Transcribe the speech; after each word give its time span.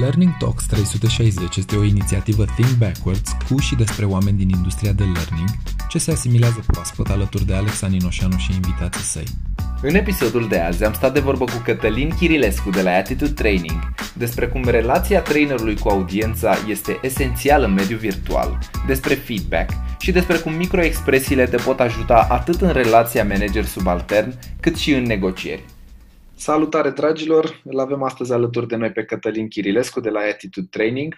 Learning 0.00 0.36
Talks 0.38 0.66
360 0.66 1.56
este 1.56 1.76
o 1.76 1.84
inițiativă 1.84 2.44
Think 2.44 2.70
Backwards 2.78 3.30
cu 3.48 3.58
și 3.58 3.74
despre 3.74 4.04
oameni 4.04 4.36
din 4.36 4.48
industria 4.48 4.92
de 4.92 5.02
learning 5.02 5.48
ce 5.88 5.98
se 5.98 6.10
asimilează 6.10 6.64
proaspăt 6.66 7.08
alături 7.08 7.46
de 7.46 7.54
Alex 7.54 7.82
Aninoșanu 7.82 8.36
și 8.36 8.52
invitații 8.52 9.02
săi. 9.02 9.24
În 9.82 9.94
episodul 9.94 10.48
de 10.48 10.58
azi 10.58 10.84
am 10.84 10.92
stat 10.92 11.12
de 11.12 11.20
vorbă 11.20 11.44
cu 11.44 11.60
Cătălin 11.64 12.10
Chirilescu 12.18 12.70
de 12.70 12.82
la 12.82 12.90
Attitude 12.90 13.30
Training 13.30 13.94
despre 14.12 14.46
cum 14.46 14.64
relația 14.64 15.20
trainerului 15.20 15.76
cu 15.76 15.88
audiența 15.88 16.56
este 16.68 16.98
esențială 17.02 17.66
în 17.66 17.72
mediul 17.72 17.98
virtual, 17.98 18.58
despre 18.86 19.14
feedback 19.14 19.70
și 19.98 20.12
despre 20.12 20.36
cum 20.36 20.52
microexpresiile 20.52 21.46
te 21.46 21.56
pot 21.56 21.80
ajuta 21.80 22.26
atât 22.30 22.60
în 22.60 22.72
relația 22.72 23.24
manager-subaltern 23.24 24.38
cât 24.60 24.76
și 24.76 24.92
în 24.92 25.02
negocieri. 25.02 25.64
Salutare 26.38 26.90
dragilor! 26.90 27.60
Îl 27.64 27.78
avem 27.78 28.02
astăzi 28.02 28.32
alături 28.32 28.68
de 28.68 28.76
noi 28.76 28.92
pe 28.92 29.04
Cătălin 29.04 29.48
Chirilescu 29.48 30.00
de 30.00 30.10
la 30.10 30.20
Attitude 30.20 30.66
Training, 30.70 31.14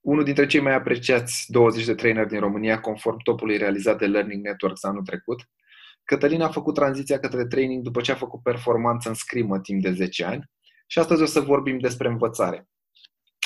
unul 0.00 0.24
dintre 0.24 0.46
cei 0.46 0.60
mai 0.60 0.74
apreciați 0.74 1.44
20 1.48 1.84
de 1.84 1.94
trainer 1.94 2.26
din 2.26 2.40
România 2.40 2.80
conform 2.80 3.16
topului 3.22 3.56
realizat 3.56 3.98
de 3.98 4.06
Learning 4.06 4.44
Networks 4.44 4.84
anul 4.84 5.02
trecut. 5.02 5.48
Cătălin 6.04 6.42
a 6.42 6.48
făcut 6.48 6.74
tranziția 6.74 7.18
către 7.18 7.46
training 7.46 7.82
după 7.82 8.00
ce 8.00 8.12
a 8.12 8.14
făcut 8.14 8.42
performanță 8.42 9.08
în 9.08 9.14
scrimă 9.14 9.60
timp 9.60 9.82
de 9.82 9.92
10 9.92 10.24
ani 10.24 10.50
și 10.86 10.98
astăzi 10.98 11.22
o 11.22 11.26
să 11.26 11.40
vorbim 11.40 11.78
despre 11.78 12.08
învățare. 12.08 12.68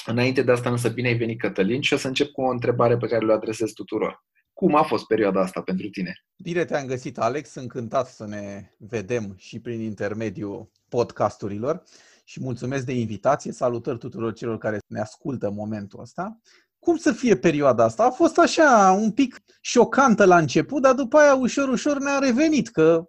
Înainte 0.06 0.42
de 0.42 0.52
asta 0.52 0.70
însă 0.70 0.88
bine 0.88 1.09
ai 1.09 1.16
venit 1.16 1.40
Cătălin 1.40 1.80
și 1.80 1.92
o 1.92 1.96
să 1.96 2.06
încep 2.06 2.30
cu 2.30 2.42
o 2.42 2.50
întrebare 2.50 2.96
pe 2.96 3.06
care 3.06 3.26
le 3.26 3.32
adresez 3.32 3.73
tuturor. 3.73 4.24
Cum 4.56 4.74
a 4.74 4.83
fost 4.83 5.06
perioada 5.06 5.41
asta 5.41 5.60
pentru 5.60 5.88
tine? 5.88 6.24
Bine 6.37 6.65
te-am 6.65 6.87
găsit, 6.87 7.19
Alex. 7.19 7.55
Încântat 7.55 8.06
să 8.06 8.27
ne 8.27 8.70
vedem 8.79 9.34
și 9.37 9.60
prin 9.60 9.80
intermediul 9.80 10.70
podcasturilor 10.88 11.82
și 12.24 12.42
mulțumesc 12.42 12.84
de 12.84 12.92
invitație. 12.92 13.52
Salutări 13.52 13.98
tuturor 13.98 14.32
celor 14.32 14.59
care 14.59 14.79
ne 14.87 15.01
ascultă 15.01 15.46
în 15.46 15.54
momentul 15.54 16.01
ăsta. 16.01 16.38
Cum 16.79 16.96
să 16.96 17.13
fie 17.13 17.37
perioada 17.37 17.85
asta? 17.85 18.04
A 18.04 18.10
fost 18.10 18.38
așa 18.38 18.96
un 19.01 19.10
pic 19.10 19.38
șocantă 19.60 20.24
la 20.24 20.38
început, 20.38 20.82
dar 20.82 20.95
după 20.95 21.16
aia 21.18 21.35
ușor, 21.35 21.68
ușor 21.68 21.98
ne-a 21.98 22.18
revenit 22.18 22.68
că 22.68 23.04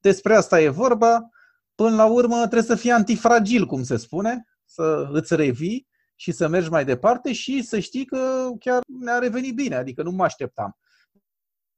despre 0.00 0.34
asta 0.34 0.60
e 0.60 0.68
vorba. 0.68 1.28
Până 1.74 1.94
la 1.94 2.06
urmă 2.06 2.36
trebuie 2.36 2.62
să 2.62 2.74
fii 2.74 2.90
antifragil, 2.90 3.66
cum 3.66 3.82
se 3.82 3.96
spune, 3.96 4.44
să 4.64 5.08
îți 5.12 5.34
revii 5.36 5.86
și 6.14 6.32
să 6.32 6.48
mergi 6.48 6.70
mai 6.70 6.84
departe 6.84 7.32
și 7.32 7.62
să 7.62 7.78
știi 7.78 8.04
că 8.04 8.50
chiar 8.58 8.80
ne-a 9.00 9.18
revenit 9.18 9.54
bine, 9.54 9.74
adică 9.74 10.02
nu 10.02 10.10
mă 10.10 10.24
așteptam. 10.24 10.78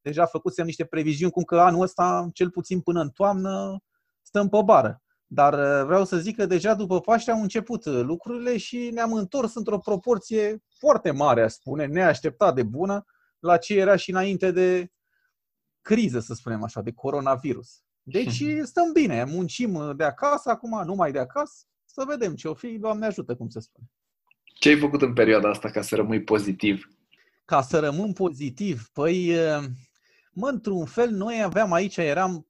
Deja 0.07 0.27
făcusem 0.27 0.67
niște 0.67 0.85
previziuni 0.85 1.33
cum 1.33 1.43
că 1.43 1.61
anul 1.61 1.83
ăsta, 1.83 2.29
cel 2.33 2.51
puțin 2.51 2.81
până 2.81 3.01
în 3.01 3.11
toamnă, 3.11 3.79
stăm 4.23 4.49
pe 4.49 4.59
bară. 4.65 5.03
Dar 5.27 5.53
uh, 5.53 5.87
vreau 5.87 6.05
să 6.05 6.17
zic 6.17 6.37
că 6.37 6.47
deja 6.47 6.75
după 6.75 7.01
Paște 7.01 7.31
au 7.31 7.41
început 7.41 7.85
uh, 7.85 8.01
lucrurile 8.03 8.57
și 8.57 8.91
ne-am 8.93 9.13
întors 9.13 9.55
într-o 9.55 9.79
proporție 9.79 10.63
foarte 10.79 11.11
mare, 11.11 11.43
aș 11.43 11.53
spune, 11.53 11.87
neașteptat 11.87 12.55
de 12.55 12.63
bună, 12.63 13.05
la 13.39 13.57
ce 13.57 13.79
era 13.79 13.97
și 13.97 14.11
înainte 14.11 14.51
de 14.51 14.93
criză, 15.81 16.21
să 16.21 16.35
spunem 16.35 16.63
așa, 16.63 16.81
de 16.81 16.93
coronavirus. 16.93 17.83
Deci 18.03 18.45
stăm 18.63 18.93
bine, 18.93 19.25
muncim 19.25 19.75
uh, 19.75 19.97
de 19.97 20.05
acasă, 20.05 20.51
acum 20.51 20.83
numai 20.85 21.13
de 21.13 21.19
acasă, 21.19 21.65
să 21.85 22.05
vedem 22.09 22.35
ce 22.35 22.49
o 22.49 22.55
fi, 22.55 22.79
Doamne 22.79 23.07
ajută, 23.07 23.37
cum 23.37 23.49
se 23.49 23.61
spune. 23.61 23.87
Ce 24.43 24.69
ai 24.69 24.79
făcut 24.79 25.03
în 25.03 25.13
perioada 25.13 25.49
asta 25.49 25.71
ca 25.71 25.83
să 25.83 25.97
rămâi 25.97 26.23
pozitiv? 26.23 26.91
Ca 27.45 27.63
să 27.63 27.79
rămân 27.79 28.13
pozitiv? 28.13 28.89
Păi, 28.93 29.37
mă, 30.37 30.49
într-un 30.49 30.85
fel, 30.85 31.11
noi 31.11 31.43
aveam 31.43 31.73
aici, 31.73 31.97
eram 31.97 32.47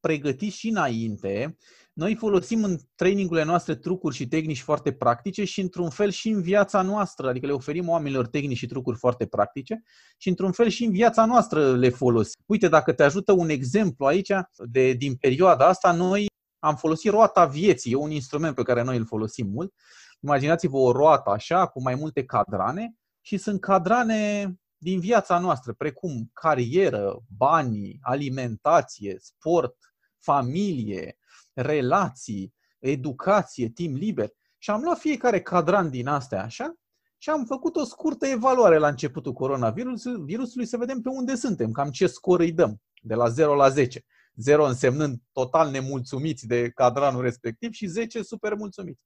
pregătiți 0.00 0.56
și 0.56 0.68
înainte 0.68 1.56
noi 1.96 2.14
folosim 2.14 2.64
în 2.64 2.78
trainingurile 2.94 3.44
noastre 3.44 3.74
trucuri 3.74 4.14
și 4.14 4.28
tehnici 4.28 4.60
foarte 4.60 4.92
practice 4.92 5.44
și 5.44 5.60
într-un 5.60 5.90
fel 5.90 6.10
și 6.10 6.28
în 6.28 6.42
viața 6.42 6.82
noastră, 6.82 7.28
adică 7.28 7.46
le 7.46 7.52
oferim 7.52 7.88
oamenilor 7.88 8.26
tehnici 8.26 8.56
și 8.56 8.66
trucuri 8.66 8.98
foarte 8.98 9.26
practice 9.26 9.82
și 10.16 10.28
într-un 10.28 10.52
fel 10.52 10.68
și 10.68 10.84
în 10.84 10.92
viața 10.92 11.24
noastră 11.24 11.76
le 11.76 11.88
folosim. 11.88 12.42
Uite, 12.46 12.68
dacă 12.68 12.92
te 12.92 13.02
ajută 13.02 13.32
un 13.32 13.48
exemplu 13.48 14.06
aici, 14.06 14.30
de, 14.56 14.92
din 14.92 15.14
perioada 15.14 15.66
asta, 15.66 15.92
noi 15.92 16.26
am 16.58 16.76
folosit 16.76 17.10
roata 17.10 17.46
vieții, 17.46 17.92
e 17.92 17.96
un 17.96 18.10
instrument 18.10 18.54
pe 18.54 18.62
care 18.62 18.82
noi 18.82 18.96
îl 18.96 19.06
folosim 19.06 19.46
mult. 19.46 19.74
Imaginați-vă 20.20 20.76
o 20.76 20.92
roată 20.92 21.30
așa, 21.30 21.66
cu 21.66 21.82
mai 21.82 21.94
multe 21.94 22.24
cadrane 22.24 22.94
și 23.20 23.36
sunt 23.36 23.60
cadrane 23.60 24.52
din 24.78 25.00
viața 25.00 25.38
noastră, 25.38 25.72
precum 25.72 26.30
carieră, 26.32 27.22
bani, 27.36 27.98
alimentație, 28.02 29.16
sport, 29.18 29.76
familie, 30.18 31.18
relații, 31.52 32.54
educație, 32.78 33.68
timp 33.68 33.96
liber. 33.96 34.30
Și 34.58 34.70
am 34.70 34.82
luat 34.82 34.98
fiecare 34.98 35.40
cadran 35.40 35.90
din 35.90 36.06
astea 36.06 36.42
așa 36.42 36.74
și 37.18 37.30
am 37.30 37.44
făcut 37.44 37.76
o 37.76 37.84
scurtă 37.84 38.26
evaluare 38.26 38.78
la 38.78 38.88
începutul 38.88 39.32
coronavirusului 39.32 40.66
să 40.66 40.76
vedem 40.76 41.00
pe 41.00 41.08
unde 41.08 41.34
suntem, 41.34 41.70
cam 41.72 41.90
ce 41.90 42.06
scor 42.06 42.40
îi 42.40 42.52
dăm, 42.52 42.80
de 43.02 43.14
la 43.14 43.28
0 43.28 43.54
la 43.54 43.68
10. 43.68 44.04
0 44.34 44.66
însemnând 44.66 45.18
total 45.32 45.70
nemulțumiți 45.70 46.46
de 46.46 46.70
cadranul 46.70 47.22
respectiv 47.22 47.72
și 47.72 47.86
10 47.86 48.22
super 48.22 48.54
mulțumiți. 48.54 49.00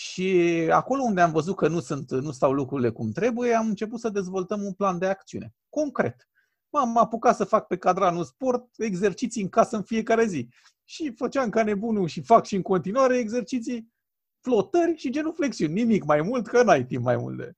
Și 0.00 0.68
acolo 0.70 1.02
unde 1.02 1.20
am 1.20 1.32
văzut 1.32 1.56
că 1.56 1.68
nu, 1.68 1.80
sunt, 1.80 2.10
nu 2.10 2.30
stau 2.30 2.52
lucrurile 2.52 2.90
cum 2.90 3.10
trebuie, 3.10 3.54
am 3.54 3.66
început 3.66 4.00
să 4.00 4.08
dezvoltăm 4.08 4.62
un 4.62 4.72
plan 4.72 4.98
de 4.98 5.06
acțiune. 5.06 5.54
Concret. 5.68 6.28
M-am 6.70 6.96
apucat 6.96 7.36
să 7.36 7.44
fac 7.44 7.66
pe 7.66 7.76
cadranul 7.76 8.24
sport 8.24 8.64
exerciții 8.76 9.42
în 9.42 9.48
casă 9.48 9.76
în 9.76 9.82
fiecare 9.82 10.26
zi 10.26 10.48
și 10.84 11.12
făceam 11.16 11.48
ca 11.48 11.62
nebunul 11.62 12.06
și 12.06 12.22
fac 12.22 12.46
și 12.46 12.54
în 12.54 12.62
continuare 12.62 13.16
exerciții 13.16 13.92
flotări 14.40 14.96
și 14.96 15.10
genuflexiuni. 15.10 15.72
Nimic 15.72 16.04
mai 16.04 16.22
mult, 16.22 16.46
că 16.46 16.62
n-ai 16.62 16.84
timp 16.84 17.04
mai 17.04 17.16
mult 17.16 17.36
de... 17.36 17.52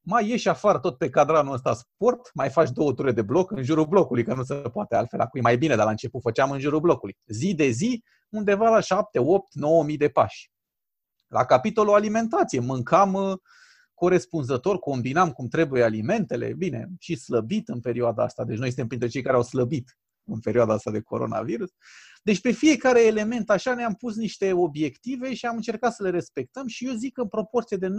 Mai 0.00 0.28
ieși 0.28 0.48
afară 0.48 0.78
tot 0.78 0.98
pe 0.98 1.08
cadranul 1.08 1.54
ăsta 1.54 1.74
sport, 1.74 2.30
mai 2.32 2.50
faci 2.50 2.70
două 2.70 2.92
ture 2.92 3.12
de 3.12 3.22
bloc 3.22 3.50
în 3.50 3.62
jurul 3.62 3.86
blocului, 3.86 4.24
că 4.24 4.34
nu 4.34 4.42
se 4.42 4.54
poate 4.54 4.96
altfel. 4.96 5.20
Acum 5.20 5.40
e 5.40 5.42
mai 5.42 5.58
bine, 5.58 5.76
dar 5.76 5.84
la 5.84 5.90
început 5.90 6.20
făceam 6.20 6.50
în 6.50 6.58
jurul 6.58 6.80
blocului. 6.80 7.16
Zi 7.26 7.54
de 7.54 7.68
zi, 7.68 8.04
undeva 8.28 8.68
la 8.68 8.80
7, 8.80 9.18
8, 9.18 9.54
9 9.54 9.84
mii 9.84 9.96
de 9.96 10.08
pași. 10.08 10.52
La 11.26 11.44
capitolul 11.44 11.94
alimentație, 11.94 12.60
mâncam 12.60 13.14
uh, 13.14 13.36
corespunzător, 13.94 14.78
combinam 14.78 15.30
cum 15.30 15.48
trebuie 15.48 15.82
alimentele, 15.82 16.54
bine, 16.56 16.88
și 16.98 17.16
slăbit 17.16 17.68
în 17.68 17.80
perioada 17.80 18.22
asta, 18.22 18.44
deci 18.44 18.58
noi 18.58 18.66
suntem 18.66 18.86
printre 18.86 19.08
cei 19.08 19.22
care 19.22 19.36
au 19.36 19.42
slăbit 19.42 19.98
în 20.24 20.40
perioada 20.40 20.72
asta 20.72 20.90
de 20.90 21.00
coronavirus. 21.00 21.70
Deci 22.22 22.40
pe 22.40 22.50
fiecare 22.50 23.04
element 23.04 23.50
așa 23.50 23.74
ne-am 23.74 23.94
pus 23.94 24.16
niște 24.16 24.52
obiective 24.52 25.34
și 25.34 25.46
am 25.46 25.56
încercat 25.56 25.94
să 25.94 26.02
le 26.02 26.10
respectăm 26.10 26.66
și 26.66 26.86
eu 26.86 26.94
zic 26.94 27.12
că 27.12 27.20
în 27.20 27.28
proporție 27.28 27.76
de 27.76 27.88
90% 27.88 27.92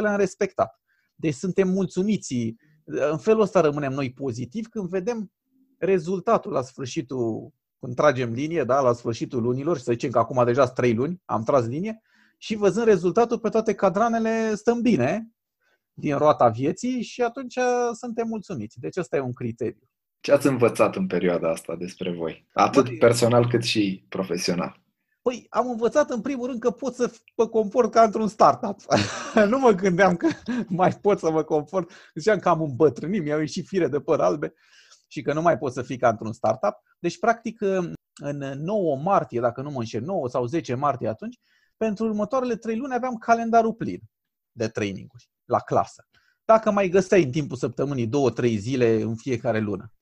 le-am 0.00 0.16
respectat. 0.16 0.80
Deci 1.14 1.34
suntem 1.34 1.68
mulțumiți. 1.68 2.54
În 2.84 3.18
felul 3.18 3.40
ăsta 3.40 3.60
rămânem 3.60 3.92
noi 3.92 4.12
pozitiv 4.12 4.66
când 4.66 4.88
vedem 4.88 5.32
rezultatul 5.78 6.52
la 6.52 6.62
sfârșitul, 6.62 7.52
când 7.80 7.94
tragem 7.94 8.32
linie, 8.32 8.64
da, 8.64 8.80
la 8.80 8.92
sfârșitul 8.92 9.42
lunilor, 9.42 9.76
și 9.76 9.82
să 9.82 9.92
zicem 9.92 10.10
că 10.10 10.18
acum 10.18 10.44
deja 10.44 10.62
sunt 10.62 10.74
3 10.74 10.94
luni, 10.94 11.22
am 11.24 11.42
tras 11.42 11.66
linie, 11.66 12.02
și 12.42 12.54
văzând 12.54 12.86
rezultatul 12.86 13.38
pe 13.38 13.48
toate 13.48 13.74
cadranele 13.74 14.54
stăm 14.54 14.80
bine 14.80 15.28
din 15.92 16.16
roata 16.16 16.48
vieții 16.48 17.02
și 17.02 17.22
atunci 17.22 17.58
suntem 17.92 18.26
mulțumiți. 18.28 18.80
Deci 18.80 18.96
ăsta 18.96 19.16
e 19.16 19.20
un 19.20 19.32
criteriu. 19.32 19.88
Ce 20.20 20.32
ați 20.32 20.46
învățat 20.46 20.96
în 20.96 21.06
perioada 21.06 21.50
asta 21.50 21.76
despre 21.76 22.12
voi? 22.12 22.46
Atât 22.52 22.84
Băi, 22.84 22.96
personal 22.96 23.48
cât 23.48 23.62
și 23.62 24.06
profesional. 24.08 24.82
Păi 25.22 25.46
am 25.48 25.70
învățat 25.70 26.10
în 26.10 26.20
primul 26.20 26.46
rând 26.46 26.60
că 26.60 26.70
pot 26.70 26.94
să 26.94 27.12
mă 27.36 27.46
comport 27.46 27.90
ca 27.90 28.02
într-un 28.02 28.28
startup. 28.28 28.80
nu 29.50 29.58
mă 29.58 29.70
gândeam 29.70 30.16
că 30.16 30.28
mai 30.68 30.92
pot 30.92 31.18
să 31.18 31.30
mă 31.30 31.42
comport. 31.42 31.90
Ziceam 32.14 32.38
că 32.38 32.48
am 32.48 32.62
îmbătrânit, 32.62 33.22
mi-au 33.22 33.38
ieșit 33.38 33.66
fire 33.66 33.88
de 33.88 34.00
păr 34.00 34.20
albe 34.20 34.54
și 35.08 35.22
că 35.22 35.32
nu 35.32 35.42
mai 35.42 35.58
pot 35.58 35.72
să 35.72 35.82
fii 35.82 35.98
ca 35.98 36.08
într-un 36.08 36.32
startup. 36.32 36.74
Deci, 36.98 37.18
practic, 37.18 37.60
în 38.20 38.38
9 38.56 38.96
martie, 38.96 39.40
dacă 39.40 39.62
nu 39.62 39.70
mă 39.70 39.78
înșel, 39.78 40.02
9 40.02 40.28
sau 40.28 40.46
10 40.46 40.74
martie 40.74 41.08
atunci, 41.08 41.38
pentru 41.84 42.04
următoarele 42.04 42.56
3 42.56 42.76
luni 42.76 42.94
aveam 42.94 43.14
calendarul 43.14 43.74
plin 43.74 44.00
de 44.52 44.68
traininguri 44.68 45.30
la 45.44 45.58
clasă. 45.58 46.06
Dacă 46.44 46.70
mai 46.70 46.88
găseai 46.88 47.22
în 47.22 47.30
timpul 47.30 47.56
săptămânii 47.56 48.10
2-3 48.52 48.56
zile 48.56 49.00
în 49.00 49.16
fiecare 49.16 49.58
lună. 49.58 49.92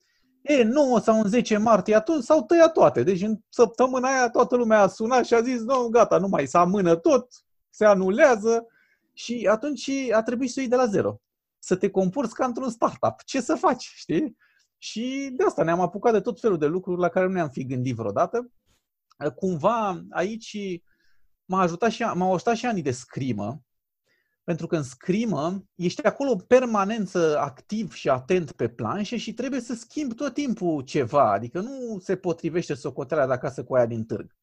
E, 0.41 0.63
9 0.63 0.99
sau 0.99 1.21
în 1.21 1.29
10 1.29 1.57
martie 1.57 1.95
atunci 1.95 2.23
s-au 2.23 2.43
tăiat 2.43 2.73
toate. 2.73 3.03
Deci 3.03 3.21
în 3.21 3.39
săptămâna 3.49 4.07
aia 4.07 4.29
toată 4.29 4.55
lumea 4.55 4.81
a 4.81 4.87
sunat 4.87 5.25
și 5.25 5.33
a 5.33 5.41
zis, 5.41 5.61
nu, 5.61 5.87
gata, 5.87 6.17
nu 6.17 6.27
mai 6.27 6.45
se 6.45 6.57
amână 6.57 6.95
tot, 6.95 7.27
se 7.69 7.85
anulează 7.85 8.65
și 9.13 9.47
atunci 9.51 9.89
a 10.11 10.21
trebuit 10.23 10.51
să 10.51 10.59
iei 10.59 10.69
de 10.69 10.75
la 10.75 10.85
zero. 10.85 11.21
Să 11.59 11.75
te 11.75 11.89
comporți 11.89 12.33
ca 12.33 12.45
într-un 12.45 12.69
startup. 12.69 13.15
Ce 13.25 13.41
să 13.41 13.55
faci, 13.55 13.91
știi? 13.95 14.37
Și 14.77 15.31
de 15.33 15.43
asta 15.43 15.63
ne-am 15.63 15.79
apucat 15.79 16.13
de 16.13 16.19
tot 16.19 16.39
felul 16.39 16.57
de 16.57 16.65
lucruri 16.65 17.01
la 17.01 17.09
care 17.09 17.25
nu 17.25 17.31
ne-am 17.31 17.49
fi 17.49 17.65
gândit 17.65 17.95
vreodată. 17.95 18.51
Cumva 19.35 20.01
aici 20.09 20.81
m-a 21.51 21.61
ajutat 21.61 21.91
și, 21.91 22.01
m-au 22.01 22.33
ajutat 22.33 22.55
și 22.55 22.65
anii 22.65 22.81
de 22.81 22.91
scrimă, 22.91 23.63
pentru 24.43 24.67
că 24.67 24.75
în 24.75 24.83
scrimă 24.83 25.63
ești 25.75 26.05
acolo 26.05 26.35
permanență 26.35 27.39
activ 27.39 27.93
și 27.93 28.09
atent 28.09 28.51
pe 28.51 28.69
planșe 28.69 29.17
și 29.17 29.33
trebuie 29.33 29.59
să 29.59 29.73
schimbi 29.73 30.15
tot 30.15 30.33
timpul 30.33 30.81
ceva. 30.81 31.31
Adică 31.31 31.59
nu 31.59 31.99
se 31.99 32.15
potrivește 32.15 32.73
socoteala 32.73 33.27
de 33.27 33.33
acasă 33.33 33.63
cu 33.63 33.75
aia 33.75 33.85
din 33.85 34.05
târg. 34.05 34.35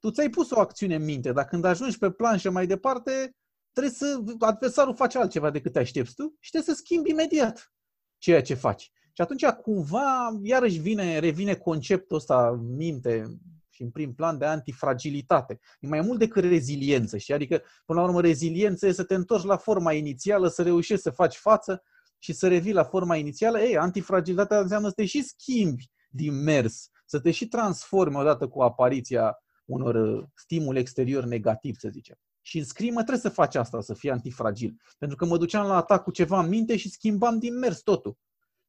Tu 0.00 0.10
ți-ai 0.10 0.28
pus 0.28 0.50
o 0.50 0.60
acțiune 0.60 0.94
în 0.94 1.04
minte, 1.04 1.32
dar 1.32 1.44
când 1.44 1.64
ajungi 1.64 1.98
pe 1.98 2.10
planșă 2.10 2.50
mai 2.50 2.66
departe, 2.66 3.36
trebuie 3.72 3.94
să, 3.94 4.22
adversarul 4.38 4.94
face 4.94 5.18
altceva 5.18 5.50
decât 5.50 5.72
te 5.72 5.78
aștepți 5.78 6.14
tu 6.14 6.36
și 6.40 6.50
trebuie 6.50 6.74
să 6.74 6.80
schimbi 6.82 7.10
imediat 7.10 7.72
ceea 8.18 8.42
ce 8.42 8.54
faci. 8.54 8.92
Și 9.12 9.20
atunci 9.20 9.44
cumva 9.44 10.38
iarăși 10.42 10.78
vine, 10.78 11.18
revine 11.18 11.54
conceptul 11.54 12.16
ăsta 12.16 12.48
în 12.48 12.74
minte 12.74 13.38
și 13.74 13.82
în 13.82 13.90
prim 13.90 14.14
plan 14.14 14.38
de 14.38 14.44
antifragilitate. 14.44 15.60
E 15.80 15.86
mai 15.86 16.00
mult 16.00 16.18
decât 16.18 16.44
reziliență, 16.44 17.16
știi? 17.16 17.34
Adică, 17.34 17.62
până 17.84 18.00
la 18.00 18.06
urmă, 18.06 18.20
reziliență 18.20 18.86
e 18.86 18.92
să 18.92 19.04
te 19.04 19.14
întorci 19.14 19.44
la 19.44 19.56
forma 19.56 19.92
inițială, 19.92 20.48
să 20.48 20.62
reușești 20.62 21.02
să 21.02 21.10
faci 21.10 21.36
față 21.36 21.82
și 22.18 22.32
să 22.32 22.48
revii 22.48 22.72
la 22.72 22.84
forma 22.84 23.16
inițială. 23.16 23.60
Ei, 23.60 23.76
antifragilitatea 23.76 24.58
înseamnă 24.58 24.88
să 24.88 24.94
te 24.94 25.04
și 25.04 25.22
schimbi 25.22 25.90
din 26.10 26.42
mers, 26.42 26.88
să 27.06 27.20
te 27.20 27.30
și 27.30 27.48
transformi 27.48 28.16
odată 28.16 28.48
cu 28.48 28.62
apariția 28.62 29.38
unor 29.64 29.94
uh, 29.94 30.24
stimuli 30.34 30.78
exterior 30.78 31.24
negativ, 31.24 31.76
să 31.78 31.88
zicem. 31.88 32.16
Și 32.40 32.58
în 32.58 32.64
scrimă 32.64 33.02
trebuie 33.02 33.18
să 33.18 33.28
faci 33.28 33.54
asta, 33.54 33.80
să 33.80 33.94
fii 33.94 34.10
antifragil. 34.10 34.76
Pentru 34.98 35.16
că 35.16 35.24
mă 35.24 35.36
duceam 35.36 35.66
la 35.66 35.76
atac 35.76 36.02
cu 36.02 36.10
ceva 36.10 36.40
în 36.40 36.48
minte 36.48 36.76
și 36.76 36.90
schimbam 36.90 37.38
din 37.38 37.58
mers 37.58 37.80
totul. 37.80 38.18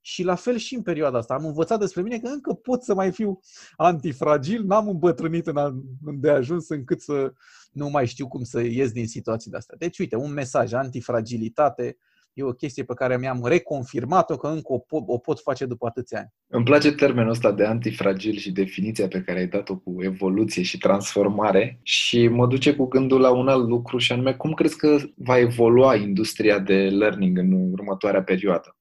Și 0.08 0.24
la 0.24 0.36
fel 0.36 0.58
și 0.58 0.76
în 0.76 0.82
perioada 0.82 1.18
asta. 1.18 1.34
Am 1.34 1.46
învățat 1.46 1.80
despre 1.80 2.02
mine 2.02 2.20
că 2.20 2.28
încă 2.28 2.54
pot 2.54 2.84
să 2.84 2.94
mai 2.94 3.12
fiu 3.12 3.40
antifragil, 3.76 4.64
n-am 4.64 4.88
îmbătrânit 4.88 5.48
în, 5.48 5.82
de 6.20 6.30
ajuns 6.30 6.70
încât 6.70 7.02
să 7.02 7.34
nu 7.72 7.90
mai 7.90 8.08
știu 8.08 8.28
cum 8.28 8.44
să 8.44 8.62
ies 8.62 8.92
din 8.92 9.08
situații 9.08 9.52
de 9.52 9.58
astea. 9.58 9.76
Deci, 9.80 10.00
uite, 10.00 10.16
un 10.16 10.34
mesaj, 10.34 10.74
antifragilitate, 10.74 11.98
e 12.34 12.44
o 12.44 12.52
chestie 12.52 12.84
pe 12.84 12.94
care 12.94 13.18
mi-am 13.18 13.46
reconfirmat-o 13.46 14.38
că 14.38 14.48
încă 14.48 14.74
o 14.74 14.78
pot, 14.78 15.04
o 15.06 15.18
pot 15.18 15.40
face 15.40 15.66
după 15.66 15.86
atâția 15.88 16.18
ani. 16.18 16.34
Îmi 16.48 16.66
place 16.66 16.92
termenul 16.92 17.32
ăsta 17.32 17.52
de 17.52 17.66
antifragil 17.66 18.38
și 18.38 18.52
definiția 18.52 19.08
pe 19.08 19.22
care 19.22 19.40
ai 19.40 19.48
dat-o 19.48 19.78
cu 19.78 19.96
evoluție 20.04 20.64
și 20.64 20.78
transformare 20.78 21.80
și 21.84 22.28
mă 22.28 22.48
duce 22.48 22.76
cu 22.76 22.86
gândul 22.86 23.20
la 23.20 23.32
un 23.32 23.48
alt 23.48 23.68
lucru 23.68 23.98
și 23.98 24.12
anume 24.12 24.34
cum 24.34 24.54
crezi 24.54 24.78
că 24.78 24.98
va 25.16 25.38
evolua 25.38 25.96
industria 25.96 26.60
de 26.60 26.76
learning 26.76 27.38
în 27.38 27.72
următoarea 27.72 28.24
perioadă? 28.24 28.76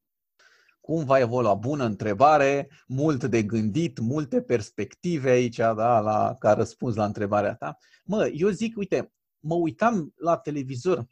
Cum 0.84 1.04
va 1.04 1.19
evolua? 1.19 1.54
Bună 1.54 1.84
întrebare, 1.84 2.69
mult 2.86 3.25
de 3.25 3.42
gândit, 3.42 3.98
multe 3.98 4.42
perspective 4.42 5.31
aici, 5.31 5.56
da, 5.56 6.00
la, 6.00 6.36
ca 6.38 6.52
răspuns 6.52 6.94
la 6.94 7.04
întrebarea 7.04 7.54
ta. 7.54 7.78
Mă, 8.04 8.26
eu 8.26 8.48
zic, 8.48 8.76
uite, 8.76 9.12
mă 9.38 9.54
uitam 9.54 10.12
la 10.16 10.36
televizor 10.36 11.06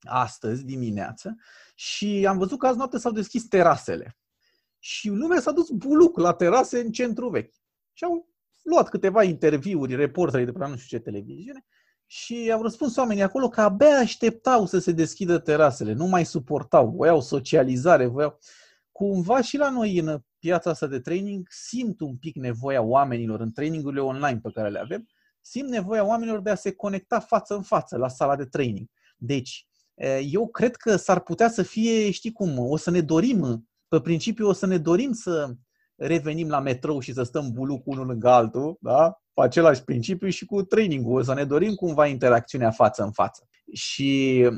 astăzi 0.00 0.64
dimineață 0.64 1.36
și 1.74 2.26
am 2.28 2.38
văzut 2.38 2.58
că 2.58 2.66
azi 2.66 2.76
noapte 2.76 2.98
s-au 2.98 3.12
deschis 3.12 3.44
terasele. 3.44 4.18
Și 4.78 5.08
lumea 5.08 5.40
s-a 5.40 5.52
dus 5.52 5.70
buluc 5.70 6.18
la 6.18 6.32
terase 6.32 6.80
în 6.80 6.92
centru 6.92 7.28
vechi. 7.28 7.54
Și 7.92 8.04
au 8.04 8.28
luat 8.62 8.88
câteva 8.88 9.22
interviuri, 9.22 9.94
reporteri 9.94 10.44
de 10.44 10.52
pe 10.52 10.66
nu 10.66 10.76
știu 10.76 10.98
ce 10.98 11.04
televiziune 11.04 11.64
și 12.06 12.50
au 12.52 12.62
răspuns 12.62 12.96
oamenii 12.96 13.22
acolo 13.22 13.48
că 13.48 13.60
abia 13.60 13.98
așteptau 13.98 14.66
să 14.66 14.78
se 14.78 14.92
deschidă 14.92 15.38
terasele, 15.38 15.92
nu 15.92 16.06
mai 16.06 16.24
suportau, 16.24 16.88
voiau 16.88 17.20
socializare, 17.20 18.06
voiau... 18.06 18.38
Cumva 18.92 19.40
și 19.40 19.56
la 19.56 19.70
noi 19.70 19.98
în 19.98 20.22
piața 20.38 20.70
asta 20.70 20.86
de 20.86 21.00
training 21.00 21.46
simt 21.50 22.00
un 22.00 22.16
pic 22.16 22.36
nevoia 22.36 22.82
oamenilor 22.82 23.40
în 23.40 23.52
trainingurile 23.52 24.00
online 24.00 24.40
pe 24.42 24.50
care 24.54 24.68
le 24.68 24.78
avem, 24.78 25.06
simt 25.40 25.68
nevoia 25.68 26.04
oamenilor 26.04 26.40
de 26.40 26.50
a 26.50 26.54
se 26.54 26.72
conecta 26.72 27.20
față 27.20 27.54
în 27.54 27.62
față 27.62 27.96
la 27.96 28.08
sala 28.08 28.36
de 28.36 28.44
training. 28.44 28.88
Deci, 29.16 29.66
eu 30.30 30.48
cred 30.48 30.76
că 30.76 30.96
s-ar 30.96 31.20
putea 31.20 31.48
să 31.48 31.62
fie, 31.62 32.10
știi 32.10 32.32
cum, 32.32 32.58
o 32.58 32.76
să 32.76 32.90
ne 32.90 33.00
dorim, 33.00 33.68
pe 33.88 34.00
principiu 34.00 34.48
o 34.48 34.52
să 34.52 34.66
ne 34.66 34.78
dorim 34.78 35.12
să 35.12 35.54
revenim 35.96 36.48
la 36.48 36.60
metrou 36.60 37.00
și 37.00 37.12
să 37.12 37.22
stăm 37.22 37.50
buluc 37.52 37.86
unul 37.86 38.06
lângă 38.06 38.28
altul, 38.28 38.76
da? 38.80 39.22
pe 39.34 39.42
același 39.42 39.84
principiu 39.84 40.28
și 40.28 40.44
cu 40.44 40.62
training-ul. 40.62 41.18
O 41.18 41.22
să 41.22 41.34
ne 41.34 41.44
dorim 41.44 41.74
cumva 41.74 42.06
interacțiunea 42.06 42.70
față 42.70 43.02
în 43.02 43.12
față. 43.12 43.48
Și 43.72 44.48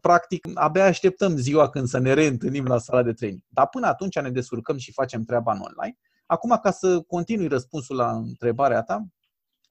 practic 0.00 0.48
abia 0.54 0.84
așteptăm 0.84 1.36
ziua 1.36 1.68
când 1.68 1.86
să 1.86 1.98
ne 1.98 2.12
reîntâlnim 2.12 2.64
la 2.66 2.78
sala 2.78 3.02
de 3.02 3.12
training. 3.12 3.42
Dar 3.48 3.68
până 3.68 3.86
atunci 3.86 4.18
ne 4.18 4.30
descurcăm 4.30 4.76
și 4.76 4.92
facem 4.92 5.22
treaba 5.22 5.52
în 5.52 5.60
online. 5.60 5.98
Acum, 6.26 6.58
ca 6.62 6.70
să 6.70 7.00
continui 7.00 7.46
răspunsul 7.46 7.96
la 7.96 8.10
întrebarea 8.10 8.82
ta, 8.82 9.06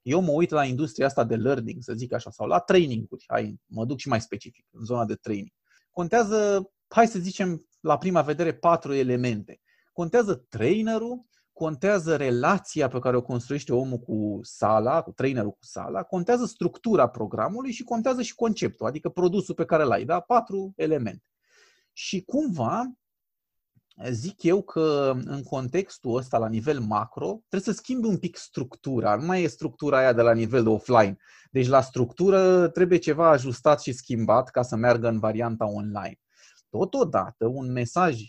eu 0.02 0.22
mă 0.22 0.32
uit 0.32 0.50
la 0.50 0.66
industria 0.66 1.06
asta 1.06 1.24
de 1.24 1.36
learning, 1.36 1.84
să 1.84 1.94
zic 1.94 2.14
așa, 2.14 2.30
sau 2.30 2.48
la 2.48 2.60
training-uri, 2.60 3.24
hai, 3.28 3.60
mă 3.66 3.86
duc 3.86 3.98
și 3.98 4.08
mai 4.08 4.22
specific, 4.22 4.66
în 4.72 4.86
zona 4.86 5.06
de 5.06 5.16
training. 5.16 5.52
Contează, 5.92 6.72
hai 6.88 7.08
să 7.08 7.20
zicem, 7.20 7.68
la 7.80 7.98
prima 7.98 8.22
vedere, 8.22 8.54
patru 8.54 8.94
elemente. 8.94 9.62
Contează 9.94 10.46
trainerul, 10.50 11.26
contează 11.54 12.16
relația 12.16 12.88
pe 12.88 13.00
care 13.00 13.18
o 13.18 13.22
construiește 13.22 13.74
omul 13.74 13.98
cu 13.98 14.40
sala, 14.42 15.02
cu 15.02 15.12
trainerul 15.12 15.52
cu 15.52 15.64
sala, 15.66 16.04
contează 16.04 16.46
structura 16.46 17.08
programului 17.08 17.72
și 17.72 17.84
contează 17.84 18.22
și 18.22 18.36
conceptul, 18.36 18.88
adică 18.88 19.10
produsul 19.10 19.56
pe 19.56 19.66
care 19.66 19.84
l-ai, 19.84 20.06
da? 20.06 20.20
Patru 20.20 20.74
elemente. 20.76 21.26
Și 21.94 22.24
cumva, 22.24 22.94
zic 24.10 24.44
eu 24.44 24.62
că 24.62 25.14
în 25.26 25.44
contextul 25.44 26.16
ăsta, 26.16 26.38
la 26.38 26.48
nivel 26.48 26.80
macro, 26.80 27.42
trebuie 27.50 27.74
să 27.74 27.82
schimbi 27.82 28.08
un 28.08 28.18
pic 28.18 28.36
structura. 28.36 29.16
Nu 29.16 29.26
mai 29.26 29.44
e 29.44 29.48
structura 29.48 29.98
aia 29.98 30.14
de 30.14 30.22
la 30.22 30.34
nivel 30.34 30.64
de 30.64 30.70
offline. 30.70 31.18
Deci 31.52 31.68
la 31.68 31.82
structură 31.82 32.68
trebuie 32.68 32.98
ceva 32.98 33.30
ajustat 33.30 33.82
și 33.82 33.92
schimbat 33.92 34.50
ca 34.50 34.62
să 34.62 34.76
meargă 34.76 35.08
în 35.08 35.20
varianta 35.20 35.66
online. 35.66 36.20
Totodată, 36.70 37.46
un 37.46 37.72
mesaj 37.72 38.22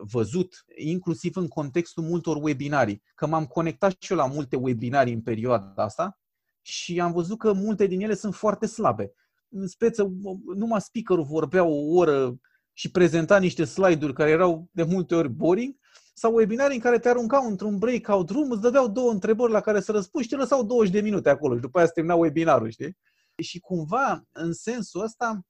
văzut, 0.00 0.64
inclusiv 0.76 1.36
în 1.36 1.48
contextul 1.48 2.02
multor 2.02 2.36
webinarii, 2.40 3.02
că 3.14 3.26
m-am 3.26 3.46
conectat 3.46 3.96
și 3.98 4.12
eu 4.12 4.18
la 4.18 4.26
multe 4.26 4.56
webinarii 4.56 5.14
în 5.14 5.22
perioada 5.22 5.82
asta 5.82 6.20
și 6.62 7.00
am 7.00 7.12
văzut 7.12 7.38
că 7.38 7.52
multe 7.52 7.86
din 7.86 8.00
ele 8.00 8.14
sunt 8.14 8.34
foarte 8.34 8.66
slabe. 8.66 9.12
În 9.48 9.66
speță, 9.66 10.12
numai 10.54 10.80
speakerul 10.80 11.24
vorbea 11.24 11.64
o 11.64 11.94
oră 11.94 12.40
și 12.72 12.90
prezenta 12.90 13.38
niște 13.38 13.64
slide-uri 13.64 14.12
care 14.14 14.30
erau 14.30 14.68
de 14.72 14.82
multe 14.82 15.14
ori 15.14 15.28
boring, 15.28 15.74
sau 16.14 16.34
webinarii 16.34 16.76
în 16.76 16.82
care 16.82 16.98
te 16.98 17.08
aruncau 17.08 17.46
într-un 17.46 17.78
breakout 17.78 18.30
room, 18.30 18.50
îți 18.50 18.60
dădeau 18.60 18.88
două 18.88 19.10
întrebări 19.10 19.52
la 19.52 19.60
care 19.60 19.80
să 19.80 19.92
răspunzi 19.92 20.28
și 20.28 20.34
te 20.34 20.40
lăsau 20.40 20.64
20 20.64 20.92
de 20.92 21.00
minute 21.00 21.30
acolo 21.30 21.54
și 21.54 21.60
după 21.60 21.78
aia 21.78 21.86
se 21.86 21.92
termina 21.92 22.14
webinarul, 22.14 22.70
știi? 22.70 22.96
Și 23.42 23.60
cumva, 23.60 24.22
în 24.32 24.52
sensul 24.52 25.02
ăsta, 25.02 25.40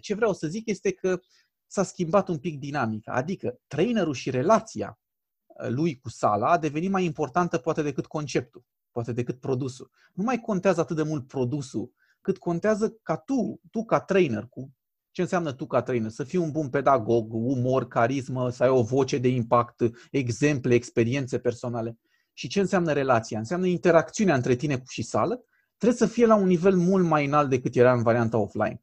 ce 0.00 0.14
vreau 0.14 0.32
să 0.32 0.46
zic 0.46 0.66
este 0.66 0.92
că 0.92 1.20
s-a 1.68 1.82
schimbat 1.82 2.28
un 2.28 2.38
pic 2.38 2.58
dinamica, 2.58 3.12
adică 3.12 3.60
trainerul 3.66 4.14
și 4.14 4.30
relația 4.30 4.98
uh, 5.46 5.68
lui 5.68 5.98
cu 5.98 6.08
sala 6.08 6.50
a 6.50 6.58
devenit 6.58 6.90
mai 6.90 7.04
importantă 7.04 7.58
poate 7.58 7.82
decât 7.82 8.06
conceptul, 8.06 8.64
poate 8.90 9.12
decât 9.12 9.40
produsul. 9.40 9.90
Nu 10.14 10.24
mai 10.24 10.40
contează 10.40 10.80
atât 10.80 10.96
de 10.96 11.02
mult 11.02 11.26
produsul, 11.26 11.92
cât 12.20 12.38
contează 12.38 12.98
ca 13.02 13.16
tu, 13.16 13.60
tu 13.70 13.84
ca 13.84 14.00
trainer, 14.00 14.46
cu 14.46 14.72
ce 15.10 15.24
înseamnă 15.24 15.52
tu 15.52 15.66
ca 15.66 15.82
trainer? 15.82 16.10
Să 16.10 16.24
fii 16.24 16.38
un 16.38 16.50
bun 16.50 16.68
pedagog, 16.68 17.32
umor, 17.32 17.88
carismă, 17.88 18.50
să 18.50 18.62
ai 18.62 18.68
o 18.68 18.82
voce 18.82 19.18
de 19.18 19.28
impact, 19.28 19.80
exemple, 20.10 20.74
experiențe 20.74 21.38
personale. 21.38 21.98
Și 22.32 22.48
ce 22.48 22.60
înseamnă 22.60 22.92
relația? 22.92 23.38
Înseamnă 23.38 23.66
interacțiunea 23.66 24.34
între 24.34 24.54
tine 24.54 24.82
și 24.88 25.02
sală. 25.02 25.44
Trebuie 25.76 25.98
să 25.98 26.06
fie 26.06 26.26
la 26.26 26.34
un 26.34 26.46
nivel 26.46 26.76
mult 26.76 27.04
mai 27.04 27.26
înalt 27.26 27.48
decât 27.48 27.76
era 27.76 27.92
în 27.92 28.02
varianta 28.02 28.38
offline. 28.38 28.82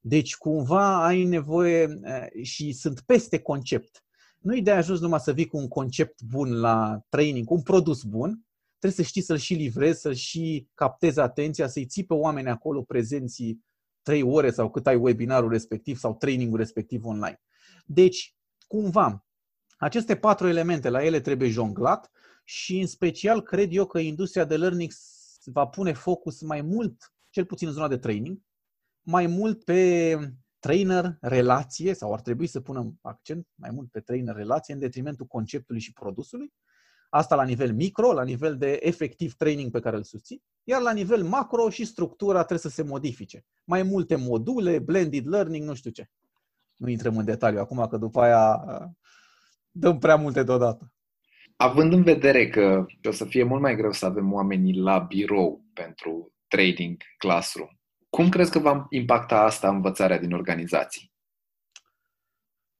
Deci, 0.00 0.36
cumva 0.36 1.04
ai 1.06 1.24
nevoie 1.24 2.00
și 2.42 2.72
sunt 2.72 3.00
peste 3.00 3.38
concept. 3.38 4.02
Nu 4.38 4.56
e 4.56 4.60
de 4.60 4.70
ajuns 4.70 5.00
numai 5.00 5.20
să 5.20 5.32
vii 5.32 5.46
cu 5.46 5.56
un 5.56 5.68
concept 5.68 6.22
bun 6.22 6.60
la 6.60 7.00
training, 7.08 7.50
un 7.50 7.62
produs 7.62 8.02
bun, 8.02 8.46
trebuie 8.78 9.04
să 9.04 9.10
știi 9.10 9.22
să-l 9.22 9.36
și 9.36 9.54
livrezi, 9.54 10.00
să-l 10.00 10.14
și 10.14 10.68
captezi 10.74 11.20
atenția, 11.20 11.68
să-i 11.68 11.86
ții 11.86 12.04
pe 12.04 12.14
oameni 12.14 12.48
acolo 12.48 12.82
prezenții 12.82 13.64
3 14.02 14.22
ore 14.22 14.50
sau 14.50 14.70
cât 14.70 14.86
ai 14.86 14.96
webinarul 14.96 15.50
respectiv 15.50 15.98
sau 15.98 16.16
trainingul 16.16 16.58
respectiv 16.58 17.04
online. 17.04 17.40
Deci, 17.84 18.36
cumva, 18.66 19.26
aceste 19.78 20.16
patru 20.16 20.48
elemente, 20.48 20.88
la 20.88 21.04
ele 21.04 21.20
trebuie 21.20 21.48
jonglat 21.48 22.10
și 22.44 22.78
în 22.78 22.86
special 22.86 23.42
cred 23.42 23.68
eu 23.72 23.86
că 23.86 23.98
industria 23.98 24.44
de 24.44 24.56
learning 24.56 24.92
va 25.44 25.66
pune 25.66 25.92
focus 25.92 26.40
mai 26.40 26.60
mult, 26.60 27.12
cel 27.30 27.44
puțin 27.44 27.68
în 27.68 27.74
zona 27.74 27.88
de 27.88 27.98
training, 27.98 28.38
mai 29.10 29.26
mult 29.26 29.64
pe 29.64 30.18
trainer 30.58 31.16
relație 31.20 31.94
sau 31.94 32.12
ar 32.12 32.20
trebui 32.20 32.46
să 32.46 32.60
punem 32.60 32.98
accent 33.02 33.46
mai 33.54 33.70
mult 33.70 33.90
pe 33.90 34.00
trainer 34.00 34.34
relație 34.34 34.74
în 34.74 34.80
detrimentul 34.80 35.26
conceptului 35.26 35.80
și 35.80 35.92
produsului. 35.92 36.52
Asta 37.10 37.34
la 37.34 37.44
nivel 37.44 37.74
micro, 37.74 38.12
la 38.12 38.24
nivel 38.24 38.56
de 38.56 38.78
efectiv 38.82 39.34
training 39.34 39.70
pe 39.70 39.80
care 39.80 39.96
îl 39.96 40.02
susții, 40.02 40.42
iar 40.64 40.80
la 40.80 40.92
nivel 40.92 41.24
macro 41.24 41.70
și 41.70 41.84
structura 41.84 42.38
trebuie 42.38 42.58
să 42.58 42.68
se 42.68 42.82
modifice. 42.82 43.44
Mai 43.64 43.82
multe 43.82 44.16
module, 44.16 44.78
blended 44.78 45.26
learning, 45.26 45.64
nu 45.64 45.74
știu 45.74 45.90
ce. 45.90 46.10
Nu 46.76 46.88
intrăm 46.88 47.16
în 47.16 47.24
detaliu 47.24 47.60
acum, 47.60 47.86
că 47.86 47.96
după 47.96 48.20
aia 48.20 48.64
dăm 49.70 49.98
prea 49.98 50.16
multe 50.16 50.42
deodată. 50.42 50.92
Având 51.56 51.92
în 51.92 52.02
vedere 52.02 52.48
că 52.48 52.86
o 53.02 53.10
să 53.10 53.24
fie 53.24 53.42
mult 53.42 53.60
mai 53.60 53.76
greu 53.76 53.92
să 53.92 54.06
avem 54.06 54.32
oamenii 54.32 54.74
la 54.74 54.98
birou 54.98 55.64
pentru 55.72 56.32
trading 56.46 56.96
classroom, 57.18 57.77
cum 58.10 58.28
crezi 58.28 58.50
că 58.50 58.58
va 58.58 58.86
impacta 58.90 59.40
asta 59.40 59.68
învățarea 59.68 60.18
din 60.18 60.32
organizații? 60.32 61.12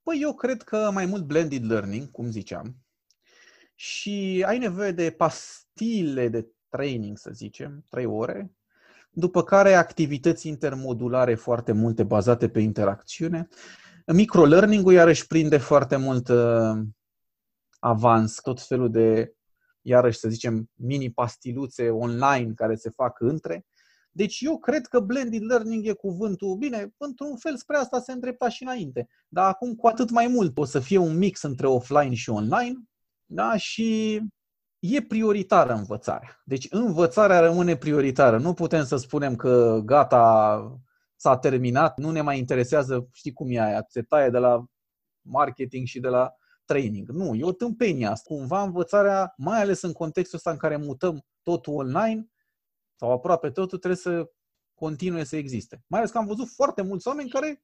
Păi 0.03 0.19
eu 0.21 0.33
cred 0.35 0.61
că 0.61 0.89
mai 0.93 1.05
mult 1.05 1.23
blended 1.23 1.65
learning, 1.65 2.11
cum 2.11 2.31
ziceam, 2.31 2.75
și 3.75 4.43
ai 4.47 4.57
nevoie 4.57 4.91
de 4.91 5.11
pastile 5.11 6.27
de 6.27 6.47
training, 6.69 7.17
să 7.17 7.29
zicem, 7.33 7.85
trei 7.89 8.05
ore, 8.05 8.51
după 9.09 9.43
care 9.43 9.73
activități 9.73 10.47
intermodulare 10.47 11.35
foarte 11.35 11.71
multe 11.71 12.03
bazate 12.03 12.49
pe 12.49 12.59
interacțiune. 12.59 13.47
Microlearning-ul 14.05 14.93
iarăși 14.93 15.27
prinde 15.27 15.57
foarte 15.57 15.95
mult 15.95 16.27
uh, 16.27 16.79
avans, 17.79 18.41
tot 18.41 18.61
felul 18.61 18.91
de, 18.91 19.33
iarăși 19.81 20.19
să 20.19 20.29
zicem, 20.29 20.69
mini 20.73 21.11
pastiluțe 21.11 21.89
online 21.89 22.53
care 22.53 22.75
se 22.75 22.89
fac 22.89 23.19
între. 23.19 23.65
Deci 24.19 24.41
eu 24.41 24.57
cred 24.57 24.85
că 24.85 24.99
blended 24.99 25.41
learning 25.41 25.85
e 25.85 25.93
cuvântul, 25.93 26.55
bine, 26.55 26.93
într-un 26.97 27.37
fel 27.37 27.57
spre 27.57 27.77
asta 27.77 27.99
se 27.99 28.11
îndrepta 28.11 28.49
și 28.49 28.63
înainte, 28.63 29.07
dar 29.27 29.47
acum 29.47 29.75
cu 29.75 29.87
atât 29.87 30.09
mai 30.09 30.27
mult 30.27 30.57
o 30.57 30.65
să 30.65 30.79
fie 30.79 30.97
un 30.97 31.17
mix 31.17 31.41
între 31.41 31.67
offline 31.67 32.13
și 32.13 32.29
online, 32.29 32.73
da, 33.25 33.57
și 33.57 34.19
e 34.79 35.01
prioritară 35.01 35.73
învățarea. 35.73 36.41
Deci 36.45 36.67
învățarea 36.69 37.39
rămâne 37.39 37.75
prioritară. 37.75 38.37
Nu 38.37 38.53
putem 38.53 38.83
să 38.83 38.95
spunem 38.95 39.35
că 39.35 39.81
gata, 39.85 40.81
s-a 41.15 41.37
terminat, 41.37 41.97
nu 41.97 42.11
ne 42.11 42.21
mai 42.21 42.37
interesează, 42.37 43.07
știi 43.13 43.33
cum 43.33 43.51
e 43.51 43.61
aia, 43.61 43.85
se 43.87 44.01
taie 44.01 44.29
de 44.29 44.37
la 44.37 44.65
marketing 45.21 45.87
și 45.87 45.99
de 45.99 46.07
la 46.07 46.33
training. 46.65 47.09
Nu, 47.09 47.35
e 47.35 47.43
o 47.43 47.51
tâmpenie 47.51 48.07
asta. 48.07 48.33
Cumva 48.35 48.63
învățarea, 48.63 49.33
mai 49.37 49.61
ales 49.61 49.81
în 49.81 49.91
contextul 49.91 50.37
ăsta 50.37 50.51
în 50.51 50.57
care 50.57 50.77
mutăm 50.77 51.25
totul 51.43 51.73
online, 51.73 52.29
sau 52.99 53.11
aproape 53.11 53.49
totul, 53.49 53.77
trebuie 53.77 53.99
să 53.99 54.31
continue 54.73 55.23
să 55.23 55.35
existe. 55.35 55.83
Mai 55.87 55.99
ales 55.99 56.11
că 56.11 56.17
am 56.17 56.25
văzut 56.25 56.47
foarte 56.47 56.81
mulți 56.81 57.07
oameni 57.07 57.29
care 57.29 57.63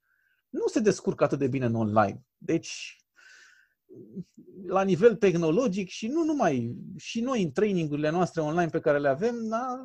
nu 0.50 0.68
se 0.68 0.80
descurcă 0.80 1.24
atât 1.24 1.39
de 1.39 1.48
bine 1.48 1.65
în 1.65 1.75
online. 1.75 2.25
Deci 2.38 3.00
la 4.68 4.84
nivel 4.84 5.15
tehnologic 5.15 5.89
și 5.89 6.08
nu 6.08 6.24
numai, 6.24 6.75
și 6.98 7.22
noi 7.22 7.44
în 7.44 7.51
trainingurile 7.51 8.10
noastre 8.10 8.42
online 8.42 8.70
pe 8.70 8.80
care 8.80 9.00
le 9.00 9.08
avem, 9.08 9.48
da, 9.48 9.80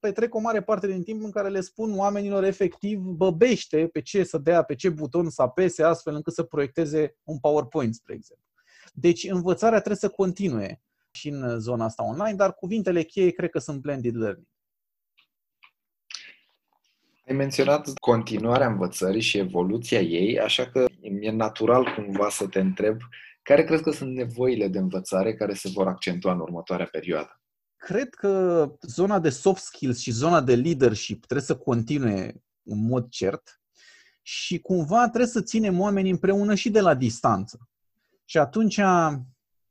petrec 0.00 0.34
o 0.34 0.38
mare 0.38 0.62
parte 0.62 0.86
din 0.86 1.02
timp 1.02 1.24
în 1.24 1.30
care 1.30 1.48
le 1.48 1.60
spun 1.60 1.98
oamenilor 1.98 2.44
efectiv 2.44 2.98
băbește 2.98 3.88
pe 3.88 4.00
ce 4.00 4.24
să 4.24 4.38
dea, 4.38 4.62
pe 4.62 4.74
ce 4.74 4.88
buton 4.88 5.30
să 5.30 5.42
apese, 5.42 5.82
astfel 5.82 6.14
încât 6.14 6.34
să 6.34 6.42
proiecteze 6.42 7.16
un 7.22 7.38
PowerPoint, 7.38 7.94
spre 7.94 8.14
exemplu. 8.14 8.44
Deci 8.92 9.24
învățarea 9.24 9.78
trebuie 9.78 9.96
să 9.96 10.08
continue 10.08 10.82
și 11.10 11.28
în 11.28 11.58
zona 11.60 11.84
asta 11.84 12.04
online, 12.04 12.34
dar 12.34 12.54
cuvintele 12.54 13.02
cheie 13.02 13.30
cred 13.30 13.50
că 13.50 13.58
sunt 13.58 13.80
blended 13.80 14.16
learning. 14.16 14.46
Ai 17.28 17.34
menționat 17.34 17.92
continuarea 17.94 18.66
învățării 18.66 19.20
și 19.20 19.38
evoluția 19.38 20.00
ei, 20.00 20.40
așa 20.40 20.66
că 20.66 20.84
e 21.20 21.30
natural 21.30 21.94
cumva 21.94 22.28
să 22.30 22.46
te 22.46 22.60
întreb 22.60 23.00
care 23.42 23.64
crezi 23.64 23.82
că 23.82 23.90
sunt 23.90 24.14
nevoile 24.14 24.68
de 24.68 24.78
învățare 24.78 25.34
care 25.34 25.54
se 25.54 25.68
vor 25.74 25.86
accentua 25.86 26.32
în 26.32 26.40
următoarea 26.40 26.88
perioadă? 26.90 27.40
Cred 27.76 28.14
că 28.14 28.66
zona 28.80 29.18
de 29.18 29.28
soft 29.28 29.62
skills 29.62 29.98
și 29.98 30.10
zona 30.10 30.40
de 30.40 30.54
leadership 30.54 31.24
trebuie 31.24 31.46
să 31.46 31.56
continue 31.56 32.34
în 32.62 32.86
mod 32.86 33.08
cert 33.08 33.60
și 34.22 34.58
cumva 34.58 35.08
trebuie 35.08 35.30
să 35.30 35.42
ținem 35.42 35.80
oamenii 35.80 36.10
împreună 36.10 36.54
și 36.54 36.70
de 36.70 36.80
la 36.80 36.94
distanță. 36.94 37.68
Și 38.24 38.38
atunci, 38.38 38.80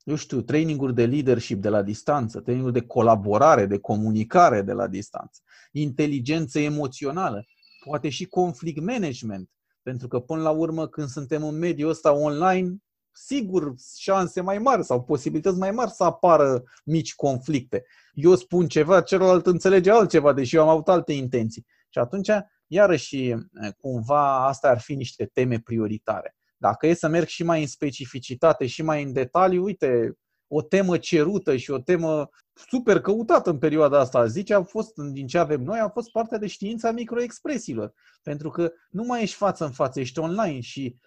eu 0.05 0.15
știu, 0.15 0.41
traininguri 0.41 0.93
de 0.93 1.05
leadership 1.05 1.61
de 1.61 1.69
la 1.69 1.81
distanță, 1.81 2.39
traininguri 2.39 2.73
de 2.73 2.85
colaborare, 2.85 3.65
de 3.65 3.79
comunicare 3.79 4.61
de 4.61 4.71
la 4.71 4.87
distanță, 4.87 5.41
inteligență 5.71 6.59
emoțională, 6.59 7.45
poate 7.85 8.09
și 8.09 8.25
conflict 8.25 8.81
management, 8.81 9.49
pentru 9.81 10.07
că 10.07 10.19
până 10.19 10.41
la 10.41 10.49
urmă 10.49 10.87
când 10.87 11.07
suntem 11.07 11.43
în 11.43 11.57
mediul 11.57 11.89
ăsta 11.89 12.13
online, 12.13 12.77
sigur 13.11 13.73
șanse 13.97 14.41
mai 14.41 14.57
mari 14.57 14.83
sau 14.83 15.03
posibilități 15.03 15.57
mai 15.57 15.71
mari 15.71 15.91
să 15.91 16.03
apară 16.03 16.63
mici 16.83 17.15
conflicte. 17.15 17.85
Eu 18.13 18.35
spun 18.35 18.67
ceva, 18.67 19.01
celălalt 19.01 19.45
înțelege 19.45 19.91
altceva, 19.91 20.33
deși 20.33 20.55
eu 20.55 20.61
am 20.61 20.69
avut 20.69 20.87
alte 20.87 21.13
intenții. 21.13 21.65
Și 21.89 21.99
atunci, 21.99 22.29
iarăși, 22.67 23.33
cumva, 23.77 24.47
astea 24.47 24.69
ar 24.69 24.79
fi 24.79 24.95
niște 24.95 25.29
teme 25.33 25.59
prioritare. 25.59 26.35
Dacă 26.65 26.87
e 26.87 26.93
să 26.93 27.07
merg 27.07 27.27
și 27.27 27.43
mai 27.43 27.61
în 27.61 27.67
specificitate 27.67 28.65
și 28.65 28.81
mai 28.81 29.03
în 29.03 29.13
detaliu, 29.13 29.63
uite, 29.63 30.17
o 30.47 30.61
temă 30.61 30.97
cerută 30.97 31.55
și 31.55 31.71
o 31.71 31.79
temă 31.79 32.29
super 32.53 32.99
căutată 32.99 33.49
în 33.49 33.57
perioada 33.57 33.99
asta, 33.99 34.25
zice, 34.25 34.53
a 34.53 34.63
fost, 34.63 34.95
din 34.95 35.27
ce 35.27 35.37
avem 35.37 35.61
noi, 35.61 35.79
a 35.79 35.89
fost 35.89 36.11
partea 36.11 36.37
de 36.37 36.47
știința 36.47 36.91
microexpresiilor. 36.91 37.93
Pentru 38.23 38.49
că 38.49 38.71
nu 38.89 39.03
mai 39.03 39.21
ești 39.21 39.35
față 39.35 39.65
în 39.65 39.71
față, 39.71 39.99
ești 39.99 40.19
online 40.19 40.59
și 40.59 40.97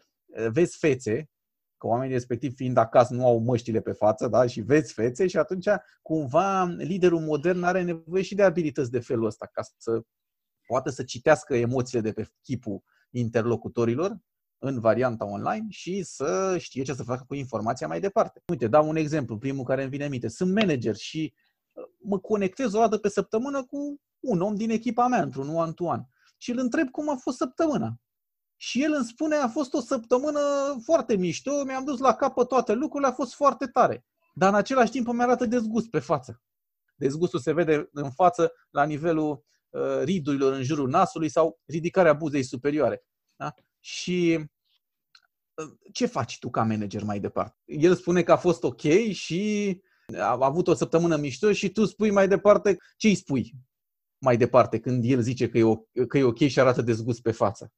vezi 0.51 0.79
fețe, 0.79 1.31
că 1.77 1.87
oamenii 1.87 2.15
respectiv 2.15 2.55
fiind 2.55 2.77
acasă 2.77 3.15
nu 3.15 3.27
au 3.27 3.39
măștile 3.39 3.81
pe 3.81 3.93
față 3.93 4.29
da? 4.29 4.47
și 4.47 4.61
vezi 4.61 4.93
fețe 4.93 5.27
și 5.27 5.37
atunci 5.37 5.69
cumva 6.03 6.65
liderul 6.65 7.21
modern 7.21 7.63
are 7.63 7.83
nevoie 7.83 8.23
și 8.23 8.35
de 8.35 8.43
abilități 8.43 8.91
de 8.91 9.01
felul 9.01 9.27
ăsta 9.27 9.49
ca 9.53 9.63
să 9.77 10.01
poată 10.67 10.91
să 10.91 11.03
citească 11.03 11.57
emoțiile 11.57 12.03
de 12.03 12.13
pe 12.13 12.29
chipul 12.43 12.83
interlocutorilor 13.11 14.19
în 14.59 14.81
varianta 14.81 15.25
online 15.25 15.67
și 15.69 16.03
să 16.03 16.57
știe 16.59 16.83
ce 16.83 16.95
să 16.95 17.03
facă 17.03 17.25
cu 17.27 17.35
informația 17.35 17.87
mai 17.87 18.01
departe. 18.01 18.43
Uite, 18.47 18.69
dau 18.69 18.89
un 18.89 18.97
exemplu, 18.97 19.39
primul 19.39 19.65
care 19.65 19.81
îmi 19.81 19.91
vine 19.91 20.05
în 20.05 20.11
minte. 20.11 20.29
Sunt 20.29 20.55
manager 20.55 20.97
și 20.97 21.35
uh, 21.73 21.85
mă 21.99 22.19
conectez 22.19 22.73
o 22.73 22.79
dată 22.79 22.99
pe 22.99 23.09
săptămână 23.09 23.65
cu 23.65 24.01
un 24.21 24.41
om 24.41 24.55
din 24.55 24.71
echipa 24.71 25.07
mea 25.07 25.23
într-un 25.23 25.49
one-to-one 25.49 26.09
și 26.37 26.51
îl 26.51 26.59
întreb 26.59 26.91
cum 26.91 27.11
a 27.11 27.17
fost 27.17 27.37
săptămâna. 27.37 27.95
Și 28.57 28.83
el 28.83 28.93
îmi 28.93 29.05
spune, 29.05 29.37
a 29.37 29.49
fost 29.49 29.75
o 29.75 29.81
săptămână 29.81 30.41
foarte 30.85 31.17
mișto, 31.17 31.65
mi-am 31.65 31.85
dus 31.85 31.99
la 31.99 32.15
capăt 32.15 32.49
toate 32.49 32.73
lucrurile, 32.73 33.11
a 33.11 33.13
fost 33.15 33.35
foarte 33.35 33.67
tare. 33.67 34.07
Dar 34.35 34.49
în 34.49 34.55
același 34.55 34.91
timp 34.91 35.09
îmi 35.09 35.23
arată 35.23 35.47
dezgust 35.47 35.89
pe 35.91 35.99
față. 35.99 36.43
Dezgustul 36.95 37.39
se 37.39 37.53
vede 37.53 37.89
în 37.93 38.11
față 38.11 38.53
la 38.71 38.85
nivelul 38.85 39.45
uh, 39.69 40.01
ridurilor 40.03 40.53
în 40.53 40.63
jurul 40.63 40.89
nasului 40.89 41.29
sau 41.29 41.61
ridicarea 41.65 42.13
buzei 42.13 42.43
superioare. 42.43 43.05
Da? 43.37 43.55
Și 43.81 44.39
uh, 45.55 45.73
ce 45.93 46.07
faci 46.07 46.39
tu 46.39 46.51
ca 46.51 46.63
manager 46.63 47.03
mai 47.03 47.21
departe? 47.21 47.57
El 47.65 47.95
spune 47.95 48.23
că 48.23 48.33
a 48.33 48.37
fost 48.37 48.65
ok 48.65 48.81
și 49.11 49.83
a 50.17 50.37
avut 50.41 50.69
o 50.69 50.75
săptămână 50.75 51.17
mișto 51.17 51.53
și 51.53 51.71
tu 51.71 51.85
spui 51.85 52.11
mai 52.11 52.29
departe, 52.29 52.77
ce 52.97 53.09
îi 53.09 53.15
spui 53.15 53.53
mai 54.19 54.37
departe 54.37 54.79
când 54.79 55.05
el 55.07 55.21
zice 55.21 55.49
că 55.49 55.59
e, 55.59 56.05
că 56.07 56.19
e 56.19 56.23
ok 56.23 56.39
și 56.39 56.61
arată 56.61 56.83
dezgust 56.83 57.23
pe 57.23 57.33
față? 57.33 57.73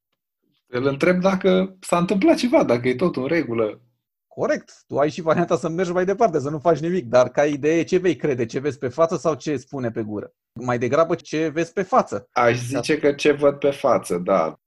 Îl 0.67 0.85
întreb 0.85 1.21
dacă 1.21 1.77
s-a 1.79 1.97
întâmplat 1.97 2.37
ceva, 2.37 2.63
dacă 2.63 2.87
e 2.87 2.95
tot 2.95 3.15
în 3.15 3.25
regulă. 3.25 3.81
Corect. 4.27 4.83
Tu 4.87 4.97
ai 4.97 5.09
și 5.09 5.21
varianta 5.21 5.57
să 5.57 5.69
mergi 5.69 5.91
mai 5.91 6.05
departe, 6.05 6.39
să 6.39 6.49
nu 6.49 6.59
faci 6.59 6.79
nimic. 6.79 7.05
Dar 7.05 7.29
ca 7.29 7.45
idee, 7.45 7.83
ce 7.83 7.97
vei 7.97 8.15
crede? 8.15 8.45
Ce 8.45 8.59
vezi 8.59 8.77
pe 8.77 8.87
față 8.87 9.17
sau 9.17 9.33
ce 9.33 9.57
spune 9.57 9.91
pe 9.91 10.03
gură? 10.03 10.33
Mai 10.53 10.77
degrabă 10.77 11.15
ce 11.15 11.47
vezi 11.47 11.73
pe 11.73 11.81
față. 11.81 12.27
Aș 12.31 12.59
zice 12.59 12.97
că 12.97 13.13
ce 13.13 13.31
văd 13.31 13.55
pe 13.55 13.71
față, 13.71 14.17
da. 14.17 14.60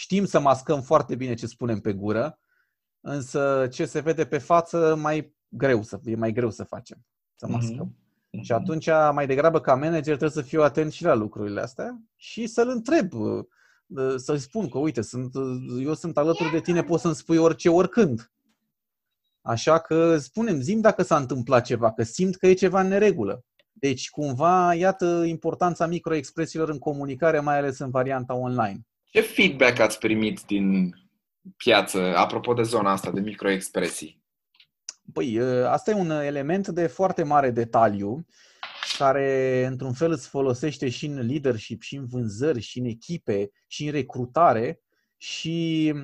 Știm 0.00 0.24
să 0.24 0.40
mascăm 0.40 0.82
foarte 0.82 1.14
bine 1.14 1.34
ce 1.34 1.46
spunem 1.46 1.80
pe 1.80 1.92
gură, 1.92 2.38
însă 3.00 3.68
ce 3.70 3.84
se 3.84 4.00
vede 4.00 4.24
pe 4.24 4.38
față 4.38 4.94
mai 5.00 5.36
greu 5.48 5.82
să, 5.82 6.00
e 6.04 6.16
mai 6.16 6.32
greu 6.32 6.50
să 6.50 6.64
facem, 6.64 7.04
să 7.34 7.46
mhm. 7.46 7.54
mascăm. 7.54 7.94
Mm-hmm. 7.94 8.42
Și 8.42 8.52
atunci, 8.52 8.86
mai 9.12 9.26
degrabă 9.26 9.60
ca 9.60 9.74
manager, 9.74 10.16
trebuie 10.16 10.30
să 10.30 10.48
fiu 10.48 10.62
atent 10.62 10.92
și 10.92 11.04
la 11.04 11.14
lucrurile 11.14 11.60
astea 11.60 12.00
și 12.16 12.46
să-l 12.46 12.68
întreb 12.68 13.12
să-i 14.16 14.38
spun 14.38 14.68
că, 14.68 14.78
uite, 14.78 15.00
sunt, 15.00 15.34
eu 15.82 15.94
sunt 15.94 16.16
alături 16.16 16.50
de 16.50 16.60
tine, 16.60 16.82
poți 16.82 17.02
să-mi 17.02 17.14
spui 17.14 17.36
orice, 17.36 17.68
oricând. 17.68 18.32
Așa 19.40 19.78
că 19.78 20.18
spunem, 20.18 20.60
zim 20.60 20.80
dacă 20.80 21.02
s-a 21.02 21.16
întâmplat 21.16 21.64
ceva, 21.64 21.92
că 21.92 22.02
simt 22.02 22.36
că 22.36 22.46
e 22.46 22.52
ceva 22.52 22.80
în 22.80 22.88
neregulă. 22.88 23.44
Deci, 23.72 24.10
cumva, 24.10 24.74
iată 24.74 25.24
importanța 25.26 25.86
microexpresiilor 25.86 26.68
în 26.68 26.78
comunicare, 26.78 27.40
mai 27.40 27.58
ales 27.58 27.78
în 27.78 27.90
varianta 27.90 28.34
online. 28.34 28.84
Ce 29.10 29.20
feedback 29.20 29.78
ați 29.78 29.98
primit 29.98 30.40
din 30.46 30.94
piață, 31.56 31.98
apropo 32.16 32.52
de 32.52 32.62
zona 32.62 32.90
asta 32.90 33.10
de 33.10 33.20
microexpresii? 33.20 34.22
Păi, 35.12 35.40
asta 35.64 35.90
e 35.90 35.94
un 35.94 36.10
element 36.10 36.68
de 36.68 36.86
foarte 36.86 37.22
mare 37.22 37.50
detaliu 37.50 38.26
care 38.98 39.64
într-un 39.66 39.92
fel 39.92 40.10
îți 40.10 40.28
folosește 40.28 40.88
și 40.88 41.06
în 41.06 41.26
leadership, 41.26 41.82
și 41.82 41.96
în 41.96 42.06
vânzări, 42.06 42.60
și 42.60 42.78
în 42.78 42.84
echipe, 42.84 43.50
și 43.66 43.84
în 43.84 43.92
recrutare. 43.92 44.80
Și 45.16 45.94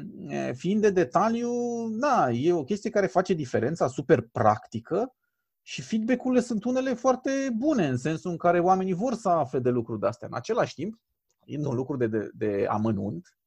fiind 0.53 0.81
de 0.81 0.91
detaliu, 0.91 1.51
da, 1.91 2.31
e 2.31 2.53
o 2.53 2.65
chestie 2.65 2.91
care 2.91 3.07
face 3.07 3.35
diferența, 3.35 3.89
super 3.89 4.21
practică 4.33 5.15
și 5.63 5.83
feedback-urile 5.83 6.41
sunt 6.41 6.65
unele 6.65 6.95
foarte 6.95 7.31
bune, 7.57 7.87
în 7.87 7.97
sensul 7.97 8.31
în 8.31 8.37
care 8.37 8.61
oamenii 8.61 8.93
vor 8.93 9.15
să 9.15 9.29
afle 9.29 9.59
de 9.59 9.71
lucruri 9.71 10.01
de 10.01 10.07
astea. 10.07 10.29
În 10.31 10.37
același 10.37 10.75
timp, 10.75 11.01
fiind 11.47 11.65
un 11.65 11.75
lucru 11.75 11.97
de, 11.97 12.07
de, 12.07 12.31
de 12.35 12.67
amănunt 12.69 13.39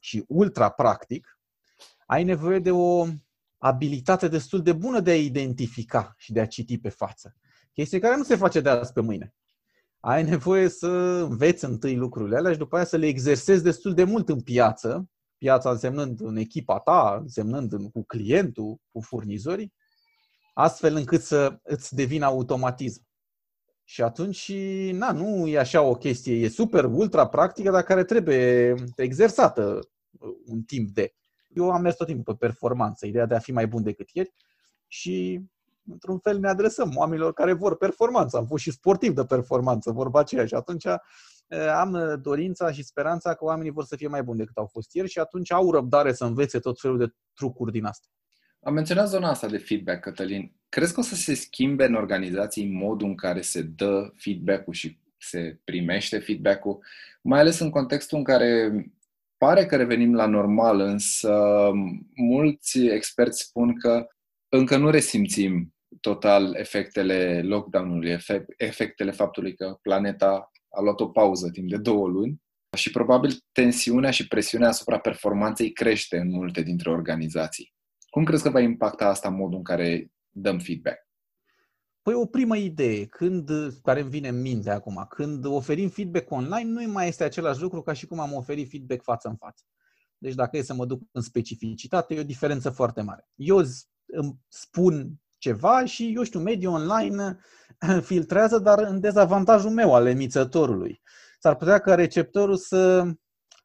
și 0.00 0.24
ultra 0.28 0.68
practic, 0.68 1.38
ai 2.06 2.24
nevoie 2.24 2.58
de 2.58 2.70
o 2.70 3.06
abilitate 3.58 4.28
destul 4.28 4.62
de 4.62 4.72
bună 4.72 5.00
de 5.00 5.10
a 5.10 5.16
identifica 5.16 6.14
și 6.16 6.32
de 6.32 6.40
a 6.40 6.46
citi 6.46 6.78
pe 6.78 6.88
față. 6.88 7.36
Chestie 7.72 7.98
care 7.98 8.16
nu 8.16 8.22
se 8.22 8.36
face 8.36 8.60
de 8.60 8.68
azi 8.68 8.92
pe 8.92 9.00
mâine. 9.00 9.34
Ai 10.00 10.22
nevoie 10.22 10.68
să 10.68 10.88
înveți 11.28 11.64
întâi 11.64 11.96
lucrurile 11.96 12.36
alea 12.36 12.52
și 12.52 12.58
după 12.58 12.76
aia 12.76 12.84
să 12.84 12.96
le 12.96 13.06
exersezi 13.06 13.62
destul 13.62 13.94
de 13.94 14.04
mult 14.04 14.28
în 14.28 14.40
piață, 14.40 15.08
piața 15.38 15.70
însemnând 15.70 16.20
în 16.20 16.36
echipa 16.36 16.78
ta, 16.78 17.18
însemnând 17.20 17.72
în, 17.72 17.90
cu 17.90 18.04
clientul, 18.04 18.80
cu 18.92 19.00
furnizorii, 19.00 19.72
astfel 20.54 20.96
încât 20.96 21.22
să 21.22 21.58
îți 21.62 21.94
devină 21.94 22.24
automatism. 22.24 23.06
Și 23.88 24.02
atunci, 24.02 24.52
na, 24.92 25.12
nu 25.12 25.46
e 25.46 25.58
așa 25.58 25.82
o 25.82 25.94
chestie, 25.94 26.34
e 26.34 26.48
super 26.48 26.84
ultra 26.84 27.28
practică, 27.28 27.70
dar 27.70 27.82
care 27.82 28.04
trebuie 28.04 28.74
exersată 28.96 29.78
uh, 30.18 30.28
un 30.46 30.62
timp 30.62 30.90
de. 30.90 31.14
Eu 31.48 31.70
am 31.70 31.82
mers 31.82 31.96
tot 31.96 32.06
timpul 32.06 32.34
pe 32.34 32.46
performanță, 32.46 33.06
ideea 33.06 33.26
de 33.26 33.34
a 33.34 33.38
fi 33.38 33.52
mai 33.52 33.66
bun 33.66 33.82
decât 33.82 34.08
ieri 34.10 34.34
și 34.86 35.40
într-un 35.90 36.18
fel 36.18 36.38
ne 36.38 36.48
adresăm 36.48 36.92
oamenilor 36.96 37.32
care 37.32 37.52
vor 37.52 37.76
performanță. 37.76 38.36
Am 38.36 38.46
fost 38.46 38.62
și 38.62 38.70
sportiv 38.70 39.14
de 39.14 39.24
performanță, 39.24 39.90
vorba 39.90 40.20
aceea 40.20 40.46
și 40.46 40.54
atunci 40.54 40.84
uh, 40.84 40.98
am 41.76 42.18
dorința 42.22 42.72
și 42.72 42.82
speranța 42.82 43.34
că 43.34 43.44
oamenii 43.44 43.72
vor 43.72 43.84
să 43.84 43.96
fie 43.96 44.08
mai 44.08 44.22
buni 44.22 44.38
decât 44.38 44.56
au 44.56 44.66
fost 44.66 44.94
ieri 44.94 45.08
și 45.08 45.18
atunci 45.18 45.52
au 45.52 45.70
răbdare 45.70 46.12
să 46.12 46.24
învețe 46.24 46.58
tot 46.58 46.80
felul 46.80 46.98
de 46.98 47.14
trucuri 47.34 47.72
din 47.72 47.84
asta. 47.84 48.06
Am 48.60 48.74
menționat 48.74 49.08
zona 49.08 49.28
asta 49.28 49.48
de 49.48 49.58
feedback, 49.58 50.00
Cătălin. 50.00 50.55
Crezi 50.68 50.94
că 50.94 51.00
o 51.00 51.02
să 51.02 51.14
se 51.14 51.34
schimbe 51.34 51.84
în 51.84 51.94
organizații 51.94 52.66
modul 52.66 53.08
în 53.08 53.14
care 53.14 53.40
se 53.40 53.62
dă 53.62 54.12
feedback-ul 54.16 54.74
și 54.74 54.98
se 55.18 55.60
primește 55.64 56.18
feedback-ul, 56.18 56.84
mai 57.22 57.40
ales 57.40 57.58
în 57.58 57.70
contextul 57.70 58.18
în 58.18 58.24
care 58.24 58.72
pare 59.36 59.66
că 59.66 59.76
revenim 59.76 60.14
la 60.14 60.26
normal, 60.26 60.80
însă 60.80 61.70
mulți 62.14 62.78
experți 62.78 63.42
spun 63.42 63.78
că 63.78 64.06
încă 64.48 64.76
nu 64.76 64.90
resimțim 64.90 65.74
total 66.00 66.54
efectele 66.54 67.42
lockdown-ului, 67.42 68.18
efectele 68.56 69.10
faptului 69.10 69.54
că 69.54 69.78
planeta 69.82 70.50
a 70.68 70.80
luat 70.80 71.00
o 71.00 71.08
pauză 71.08 71.50
timp 71.50 71.68
de 71.68 71.76
două 71.76 72.08
luni 72.08 72.40
și 72.76 72.90
probabil 72.90 73.44
tensiunea 73.52 74.10
și 74.10 74.28
presiunea 74.28 74.68
asupra 74.68 74.98
performanței 74.98 75.72
crește 75.72 76.18
în 76.18 76.30
multe 76.30 76.62
dintre 76.62 76.90
organizații. 76.90 77.74
Cum 78.10 78.24
crezi 78.24 78.42
că 78.42 78.50
va 78.50 78.60
impacta 78.60 79.06
asta 79.06 79.28
modul 79.28 79.58
în 79.58 79.64
care 79.64 80.10
dăm 80.40 80.58
feedback? 80.58 80.98
Păi 82.02 82.14
o 82.14 82.26
primă 82.26 82.56
idee, 82.56 83.06
când, 83.06 83.50
care 83.82 84.00
îmi 84.00 84.10
vine 84.10 84.28
în 84.28 84.40
minte 84.40 84.70
acum, 84.70 85.06
când 85.08 85.44
oferim 85.44 85.88
feedback 85.88 86.30
online, 86.30 86.70
nu 86.70 86.92
mai 86.92 87.08
este 87.08 87.24
același 87.24 87.60
lucru 87.60 87.82
ca 87.82 87.92
și 87.92 88.06
cum 88.06 88.20
am 88.20 88.32
oferit 88.32 88.70
feedback 88.70 89.02
față 89.02 89.28
în 89.28 89.36
față. 89.36 89.64
Deci 90.18 90.34
dacă 90.34 90.56
e 90.56 90.62
să 90.62 90.74
mă 90.74 90.86
duc 90.86 91.02
în 91.12 91.22
specificitate, 91.22 92.14
e 92.14 92.20
o 92.20 92.24
diferență 92.24 92.70
foarte 92.70 93.02
mare. 93.02 93.28
Eu 93.34 93.62
îmi 94.06 94.38
spun 94.48 95.20
ceva 95.38 95.84
și, 95.84 96.12
eu 96.14 96.22
știu, 96.22 96.40
mediul 96.40 96.72
online 96.72 97.38
filtrează, 98.08 98.58
dar 98.58 98.78
în 98.78 99.00
dezavantajul 99.00 99.70
meu 99.70 99.94
al 99.94 100.06
emițătorului. 100.06 101.00
S-ar 101.38 101.56
putea 101.56 101.78
ca 101.78 101.94
receptorul 101.94 102.56
să 102.56 103.04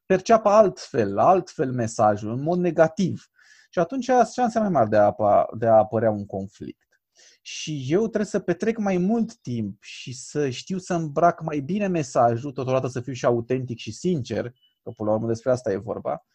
perceapă 0.06 0.48
altfel, 0.48 1.18
altfel 1.18 1.72
mesajul, 1.72 2.32
în 2.32 2.42
mod 2.42 2.58
negativ. 2.58 3.26
Și 3.72 3.78
atunci 3.78 4.04
șanse 4.32 4.58
mai 4.58 4.68
mari 4.68 4.90
de 4.90 4.96
a, 4.96 5.14
de 5.58 5.66
a 5.66 5.76
apărea 5.76 6.10
un 6.10 6.26
conflict. 6.26 7.00
Și 7.42 7.84
eu 7.88 8.00
trebuie 8.00 8.24
să 8.24 8.38
petrec 8.38 8.78
mai 8.78 8.96
mult 8.96 9.36
timp 9.36 9.82
și 9.82 10.12
să 10.14 10.50
știu 10.50 10.78
să 10.78 10.94
îmbrac 10.94 11.42
mai 11.42 11.60
bine 11.60 11.86
mesajul, 11.86 12.52
totodată 12.52 12.86
să 12.86 13.00
fiu 13.00 13.12
și 13.12 13.24
autentic 13.24 13.78
și 13.78 13.92
sincer, 13.92 14.52
că 14.82 14.90
până 14.96 15.08
la 15.08 15.14
urmă 15.14 15.26
despre 15.26 15.50
asta 15.50 15.72
e 15.72 15.76
vorba, 15.76 16.26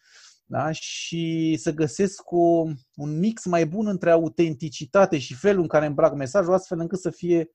da? 0.44 0.72
și 0.72 1.56
să 1.60 1.72
găsesc 1.72 2.30
o, 2.30 2.64
un 2.94 3.18
mix 3.18 3.44
mai 3.44 3.66
bun 3.66 3.86
între 3.86 4.10
autenticitate 4.10 5.18
și 5.18 5.34
felul 5.34 5.62
în 5.62 5.68
care 5.68 5.86
îmbrac 5.86 6.14
mesajul, 6.14 6.54
astfel 6.54 6.78
încât 6.78 6.98
să 6.98 7.10
fie 7.10 7.50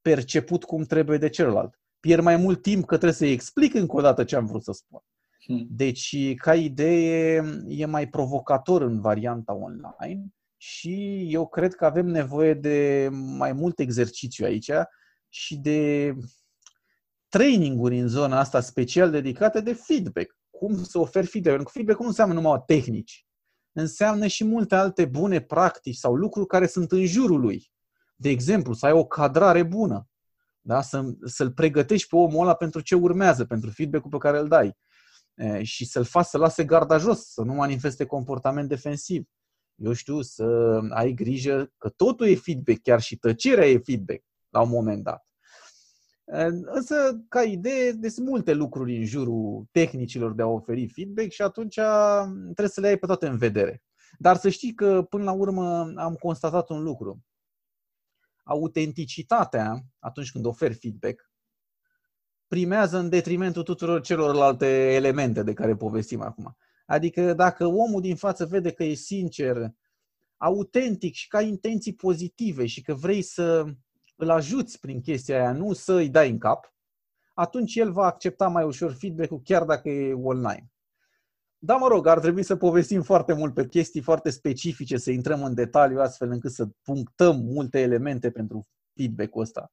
perceput 0.00 0.64
cum 0.64 0.82
trebuie 0.82 1.18
de 1.18 1.28
celălalt. 1.28 1.80
Pierd 2.00 2.22
mai 2.22 2.36
mult 2.36 2.62
timp 2.62 2.84
că 2.84 2.94
trebuie 2.94 3.18
să-i 3.18 3.32
explic 3.32 3.74
încă 3.74 3.96
o 3.96 4.00
dată 4.00 4.24
ce 4.24 4.36
am 4.36 4.46
vrut 4.46 4.62
să 4.62 4.72
spun. 4.72 5.00
Hmm. 5.44 5.66
Deci, 5.70 6.34
ca 6.34 6.54
idee, 6.54 7.42
e 7.68 7.86
mai 7.86 8.08
provocator 8.08 8.82
în 8.82 9.00
varianta 9.00 9.54
online 9.54 10.28
și 10.56 11.26
eu 11.30 11.48
cred 11.48 11.74
că 11.74 11.84
avem 11.84 12.06
nevoie 12.06 12.54
de 12.54 13.08
mai 13.12 13.52
mult 13.52 13.78
exercițiu 13.78 14.44
aici 14.44 14.70
și 15.28 15.56
de 15.56 16.14
traininguri 17.28 17.98
în 17.98 18.08
zona 18.08 18.38
asta 18.38 18.60
special 18.60 19.10
dedicate 19.10 19.60
de 19.60 19.72
feedback. 19.72 20.36
Cum 20.50 20.84
să 20.84 20.98
oferi 20.98 21.26
feedback? 21.26 21.54
Pentru 21.54 21.64
că 21.64 21.78
feedback 21.78 22.00
nu 22.00 22.06
înseamnă 22.06 22.34
numai 22.34 22.62
tehnici. 22.66 23.26
Înseamnă 23.72 24.26
și 24.26 24.44
multe 24.44 24.74
alte 24.74 25.04
bune 25.04 25.40
practici 25.40 25.96
sau 25.96 26.14
lucruri 26.14 26.46
care 26.46 26.66
sunt 26.66 26.92
în 26.92 27.06
jurul 27.06 27.40
lui. 27.40 27.70
De 28.16 28.28
exemplu, 28.28 28.72
să 28.72 28.86
ai 28.86 28.92
o 28.92 29.06
cadrare 29.06 29.62
bună. 29.62 30.08
Da? 30.60 30.80
Să, 30.80 31.02
să-l 31.24 31.52
pregătești 31.52 32.08
pe 32.08 32.16
omul 32.16 32.42
ăla 32.42 32.54
pentru 32.54 32.80
ce 32.80 32.94
urmează, 32.94 33.44
pentru 33.44 33.70
feedback-ul 33.70 34.10
pe 34.10 34.18
care 34.18 34.38
îl 34.38 34.48
dai 34.48 34.76
și 35.62 35.84
să-l 35.84 36.04
faci 36.04 36.26
să 36.26 36.38
lase 36.38 36.64
garda 36.64 36.98
jos, 36.98 37.32
să 37.32 37.42
nu 37.42 37.54
manifeste 37.54 38.04
comportament 38.04 38.68
defensiv. 38.68 39.28
Eu 39.74 39.92
știu, 39.92 40.22
să 40.22 40.78
ai 40.90 41.12
grijă 41.12 41.72
că 41.76 41.88
totul 41.88 42.26
e 42.26 42.34
feedback, 42.34 42.82
chiar 42.82 43.00
și 43.00 43.16
tăcerea 43.16 43.66
e 43.66 43.78
feedback 43.78 44.22
la 44.48 44.60
un 44.60 44.68
moment 44.68 45.04
dat. 45.04 45.26
Însă, 46.62 47.24
ca 47.28 47.42
idee, 47.42 47.98
sunt 48.08 48.26
multe 48.26 48.52
lucruri 48.52 48.96
în 48.96 49.04
jurul 49.04 49.68
tehnicilor 49.70 50.34
de 50.34 50.42
a 50.42 50.46
oferi 50.46 50.88
feedback 50.88 51.30
și 51.30 51.42
atunci 51.42 51.78
trebuie 52.42 52.68
să 52.68 52.80
le 52.80 52.86
ai 52.86 52.96
pe 52.96 53.06
toate 53.06 53.26
în 53.26 53.36
vedere. 53.36 53.82
Dar 54.18 54.36
să 54.36 54.48
știi 54.48 54.74
că, 54.74 55.02
până 55.02 55.24
la 55.24 55.32
urmă, 55.32 55.92
am 55.96 56.14
constatat 56.14 56.68
un 56.68 56.82
lucru. 56.82 57.24
Autenticitatea, 58.42 59.84
atunci 59.98 60.30
când 60.30 60.46
oferi 60.46 60.74
feedback, 60.74 61.30
primează 62.48 62.98
în 62.98 63.08
detrimentul 63.08 63.62
tuturor 63.62 64.00
celorlalte 64.00 64.94
elemente 64.94 65.42
de 65.42 65.52
care 65.52 65.76
povestim 65.76 66.20
acum. 66.20 66.56
Adică 66.86 67.32
dacă 67.32 67.66
omul 67.66 68.00
din 68.00 68.16
față 68.16 68.46
vede 68.46 68.72
că 68.72 68.84
e 68.84 68.94
sincer, 68.94 69.72
autentic 70.36 71.14
și 71.14 71.28
că 71.28 71.36
ai 71.36 71.48
intenții 71.48 71.94
pozitive 71.94 72.66
și 72.66 72.82
că 72.82 72.94
vrei 72.94 73.22
să 73.22 73.64
îl 74.16 74.30
ajuți 74.30 74.80
prin 74.80 75.00
chestia 75.00 75.38
aia, 75.38 75.52
nu 75.52 75.72
să 75.72 75.94
îi 75.94 76.08
dai 76.08 76.30
în 76.30 76.38
cap, 76.38 76.74
atunci 77.34 77.74
el 77.74 77.92
va 77.92 78.04
accepta 78.04 78.48
mai 78.48 78.64
ușor 78.64 78.92
feedback-ul 78.92 79.40
chiar 79.44 79.64
dacă 79.64 79.88
e 79.88 80.12
online. 80.14 80.70
Da, 81.58 81.76
mă 81.76 81.88
rog, 81.88 82.06
ar 82.06 82.20
trebui 82.20 82.42
să 82.42 82.56
povestim 82.56 83.02
foarte 83.02 83.32
mult 83.32 83.54
pe 83.54 83.66
chestii 83.66 84.00
foarte 84.00 84.30
specifice, 84.30 84.96
să 84.96 85.10
intrăm 85.10 85.42
în 85.42 85.54
detaliu 85.54 86.00
astfel 86.00 86.30
încât 86.30 86.50
să 86.50 86.68
punctăm 86.82 87.40
multe 87.40 87.80
elemente 87.80 88.30
pentru 88.30 88.68
feedback-ul 88.94 89.42
ăsta 89.42 89.70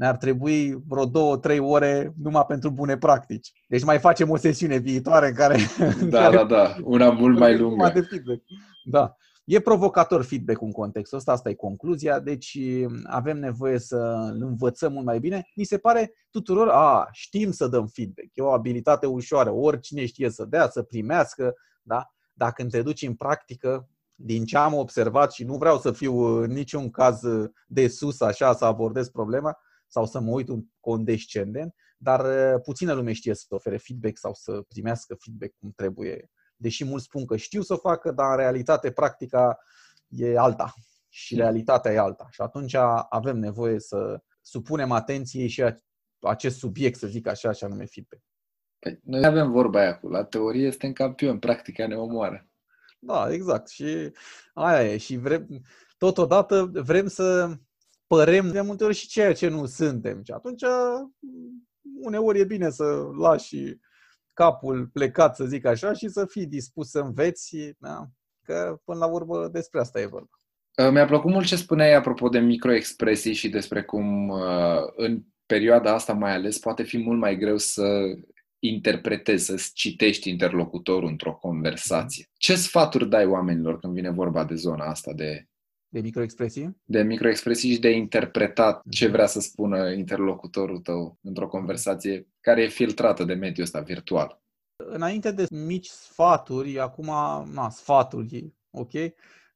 ne-ar 0.00 0.16
trebui 0.16 0.82
vreo 0.88 1.04
două, 1.04 1.36
trei 1.36 1.58
ore 1.58 2.14
numai 2.22 2.44
pentru 2.48 2.70
bune 2.70 2.96
practici. 2.96 3.52
Deci 3.68 3.84
mai 3.84 3.98
facem 3.98 4.30
o 4.30 4.36
sesiune 4.36 4.76
viitoare 4.76 5.28
în 5.28 5.34
care... 5.34 5.56
Da, 5.78 5.86
în 5.86 6.10
care 6.10 6.36
da, 6.36 6.44
da, 6.44 6.74
una 6.82 7.10
mult 7.10 7.38
mai 7.38 7.58
lungă. 7.58 7.90
De 7.94 8.00
feedback. 8.00 8.42
Da. 8.84 9.16
E 9.44 9.60
provocator 9.60 10.22
feedback 10.22 10.60
în 10.60 10.72
contextul 10.72 11.18
ăsta, 11.18 11.32
asta 11.32 11.48
e 11.48 11.54
concluzia, 11.54 12.20
deci 12.20 12.58
avem 13.04 13.38
nevoie 13.38 13.78
să 13.78 13.96
învățăm 14.38 14.92
mult 14.92 15.04
mai 15.04 15.18
bine. 15.18 15.48
Mi 15.54 15.64
se 15.64 15.78
pare 15.78 16.12
tuturor, 16.30 16.68
a, 16.68 17.08
știm 17.12 17.50
să 17.50 17.66
dăm 17.66 17.86
feedback, 17.86 18.28
e 18.32 18.42
o 18.42 18.52
abilitate 18.52 19.06
ușoară, 19.06 19.50
oricine 19.50 20.06
știe 20.06 20.30
să 20.30 20.44
dea, 20.44 20.68
să 20.68 20.82
primească, 20.82 21.54
da? 21.82 22.06
Dacă 22.32 22.64
te 22.64 22.82
duci 22.82 23.02
în 23.02 23.14
practică, 23.14 23.88
din 24.14 24.44
ce 24.44 24.56
am 24.56 24.74
observat 24.74 25.32
și 25.32 25.44
nu 25.44 25.56
vreau 25.56 25.78
să 25.78 25.92
fiu 25.92 26.18
în 26.18 26.50
niciun 26.50 26.90
caz 26.90 27.20
de 27.66 27.88
sus 27.88 28.20
așa 28.20 28.52
să 28.52 28.64
abordez 28.64 29.08
problema, 29.08 29.58
sau 29.90 30.06
să 30.06 30.20
mă 30.20 30.30
uit 30.30 30.48
un 30.48 30.64
condescendent, 30.80 31.74
dar 31.96 32.20
uh, 32.54 32.60
puțină 32.62 32.92
lume 32.92 33.12
știe 33.12 33.34
să 33.34 33.46
ofere 33.48 33.76
feedback 33.76 34.18
sau 34.18 34.34
să 34.34 34.62
primească 34.68 35.16
feedback 35.18 35.52
cum 35.58 35.72
trebuie. 35.76 36.30
Deși 36.56 36.84
mulți 36.84 37.04
spun 37.04 37.26
că 37.26 37.36
știu 37.36 37.62
să 37.62 37.72
o 37.72 37.76
facă, 37.76 38.12
dar 38.12 38.30
în 38.30 38.36
realitate 38.36 38.90
practica 38.90 39.58
e 40.08 40.38
alta 40.38 40.74
și 41.08 41.34
hmm. 41.34 41.42
realitatea 41.42 41.92
e 41.92 41.98
alta. 41.98 42.26
Și 42.30 42.40
atunci 42.40 42.74
avem 43.08 43.38
nevoie 43.38 43.80
să 43.80 44.22
supunem 44.40 44.92
atenției 44.92 45.48
și 45.48 45.64
acest 46.20 46.58
subiect, 46.58 46.98
să 46.98 47.06
zic 47.06 47.26
așa, 47.26 47.52
și 47.52 47.64
anume 47.64 47.84
feedback. 47.84 48.22
Păi, 48.78 49.00
noi 49.02 49.24
avem 49.24 49.50
vorba 49.50 49.80
aia 49.80 49.98
cu 49.98 50.08
la 50.08 50.24
teorie 50.24 50.66
este 50.66 50.86
în 50.86 50.92
campion, 50.92 51.38
practica 51.38 51.86
ne 51.86 51.94
omoară. 51.94 52.48
Da, 52.98 53.32
exact. 53.32 53.68
Și 53.68 54.12
aia 54.54 54.92
e. 54.92 54.96
Și 54.96 55.16
vrem, 55.16 55.48
totodată 55.98 56.70
vrem 56.72 57.06
să 57.06 57.56
părem 58.14 58.50
de 58.50 58.60
multe 58.60 58.84
ori 58.84 58.94
și 58.94 59.08
ceea 59.08 59.32
ce 59.32 59.48
nu 59.48 59.66
suntem. 59.66 60.22
Și 60.22 60.30
atunci, 60.30 60.62
uneori 62.02 62.38
e 62.38 62.44
bine 62.44 62.70
să 62.70 62.84
lași 63.18 63.78
capul 64.32 64.86
plecat, 64.92 65.36
să 65.36 65.44
zic 65.44 65.64
așa, 65.64 65.92
și 65.92 66.08
să 66.08 66.26
fii 66.26 66.46
dispus 66.46 66.90
să 66.90 66.98
înveți, 66.98 67.56
da? 67.78 68.06
că 68.42 68.80
până 68.84 68.98
la 68.98 69.06
urmă 69.06 69.48
despre 69.48 69.80
asta 69.80 70.00
e 70.00 70.06
vorba. 70.06 70.40
Uh, 70.82 70.90
mi-a 70.92 71.06
plăcut 71.06 71.30
mult 71.30 71.46
ce 71.46 71.56
spuneai 71.56 71.94
apropo 71.94 72.28
de 72.28 72.38
microexpresii 72.38 73.32
și 73.32 73.48
despre 73.48 73.82
cum 73.82 74.28
uh, 74.28 74.82
în 74.96 75.22
perioada 75.46 75.94
asta 75.94 76.12
mai 76.12 76.32
ales 76.32 76.58
poate 76.58 76.82
fi 76.82 76.98
mult 76.98 77.18
mai 77.18 77.36
greu 77.36 77.56
să 77.56 78.02
interpretezi, 78.58 79.44
să 79.44 79.70
citești 79.74 80.30
interlocutorul 80.30 81.08
într-o 81.08 81.34
conversație. 81.34 82.26
Ce 82.34 82.54
sfaturi 82.54 83.08
dai 83.08 83.26
oamenilor 83.26 83.78
când 83.78 83.92
vine 83.92 84.10
vorba 84.10 84.44
de 84.44 84.54
zona 84.54 84.84
asta 84.84 85.12
de 85.12 85.49
de 85.92 86.00
microexpresii? 86.00 86.76
De 86.84 87.02
microexpresii 87.02 87.72
și 87.72 87.80
de 87.80 87.90
interpretat 87.90 88.82
ce 88.90 89.04
mhm. 89.04 89.12
vrea 89.12 89.26
să 89.26 89.40
spună 89.40 89.92
interlocutorul 89.92 90.78
tău 90.78 91.18
într-o 91.22 91.48
conversație 91.48 92.28
care 92.40 92.62
e 92.62 92.68
filtrată 92.68 93.24
de 93.24 93.34
mediul 93.34 93.64
ăsta 93.64 93.80
virtual. 93.80 94.42
Înainte 94.76 95.32
de 95.32 95.46
mici 95.50 95.86
sfaturi, 95.86 96.78
acum, 96.78 97.06
na, 97.52 97.70
sfaturi, 97.70 98.54
ok? 98.70 98.92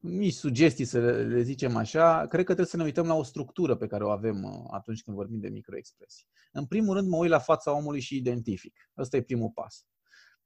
mici 0.05 0.33
sugestii, 0.33 0.85
să 0.85 0.99
le 1.01 1.43
zicem 1.43 1.77
așa, 1.77 2.19
cred 2.19 2.45
că 2.45 2.45
trebuie 2.45 2.67
să 2.67 2.77
ne 2.77 2.83
uităm 2.83 3.07
la 3.07 3.15
o 3.15 3.23
structură 3.23 3.75
pe 3.77 3.87
care 3.87 4.05
o 4.05 4.11
avem 4.11 4.43
uh, 4.43 4.65
atunci 4.71 5.03
când 5.03 5.17
vorbim 5.17 5.41
de 5.41 5.49
microexpresii. 5.49 6.27
În 6.53 6.67
primul 6.67 6.95
rând, 6.95 7.09
mă 7.09 7.17
uit 7.17 7.31
la 7.31 7.39
fața 7.39 7.73
omului 7.73 8.01
și 8.01 8.17
identific. 8.17 8.91
Ăsta 8.99 9.17
e 9.17 9.23
primul 9.23 9.51
pas. 9.55 9.87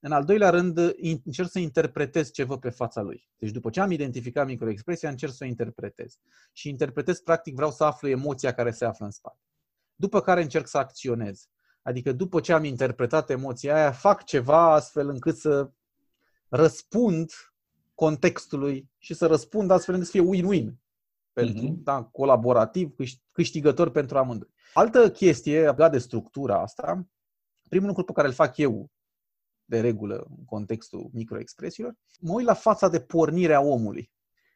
În 0.01 0.11
al 0.11 0.25
doilea 0.25 0.49
rând, 0.49 0.77
încerc 1.25 1.49
să 1.49 1.59
interpretez 1.59 2.31
ce 2.31 2.43
văd 2.43 2.59
pe 2.59 2.69
fața 2.69 3.01
lui. 3.01 3.29
Deci 3.37 3.51
după 3.51 3.69
ce 3.69 3.79
am 3.79 3.91
identificat 3.91 4.45
microexpresia, 4.45 5.09
încerc 5.09 5.31
să 5.31 5.43
o 5.43 5.47
interpretez. 5.47 6.17
Și 6.53 6.69
interpretez, 6.69 7.19
practic, 7.19 7.55
vreau 7.55 7.71
să 7.71 7.83
aflu 7.83 8.07
emoția 8.07 8.53
care 8.53 8.71
se 8.71 8.85
află 8.85 9.05
în 9.05 9.11
spate. 9.11 9.39
După 9.95 10.21
care 10.21 10.41
încerc 10.41 10.67
să 10.67 10.77
acționez. 10.77 11.47
Adică 11.81 12.11
după 12.11 12.39
ce 12.39 12.53
am 12.53 12.63
interpretat 12.63 13.29
emoția 13.29 13.75
aia, 13.75 13.91
fac 13.91 14.23
ceva 14.23 14.73
astfel 14.73 15.09
încât 15.09 15.37
să 15.37 15.71
răspund 16.47 17.31
contextului 17.95 18.89
și 18.97 19.13
să 19.13 19.27
răspund 19.27 19.71
astfel 19.71 19.93
încât 19.93 20.09
să 20.09 20.17
fie 20.17 20.29
win-win. 20.29 20.75
Pentru, 21.33 21.67
uh-huh. 21.67 21.83
da, 21.83 22.03
colaborativ, 22.03 22.95
câștigător 23.31 23.91
pentru 23.91 24.17
amândoi. 24.17 24.49
Altă 24.73 25.11
chestie 25.11 25.59
legată 25.59 25.91
de 25.91 25.97
structura 25.97 26.61
asta, 26.61 27.07
primul 27.69 27.87
lucru 27.87 28.03
pe 28.03 28.11
care 28.11 28.27
îl 28.27 28.33
fac 28.33 28.57
eu 28.57 28.91
de 29.69 29.79
regulă 29.79 30.25
în 30.37 30.45
contextul 30.45 31.09
microexpresiilor, 31.13 31.93
mă 32.19 32.33
uit 32.33 32.45
la 32.45 32.53
fața 32.53 32.89
de 32.89 32.99
pornire 32.99 33.53
a 33.53 33.61
omului. 33.61 34.11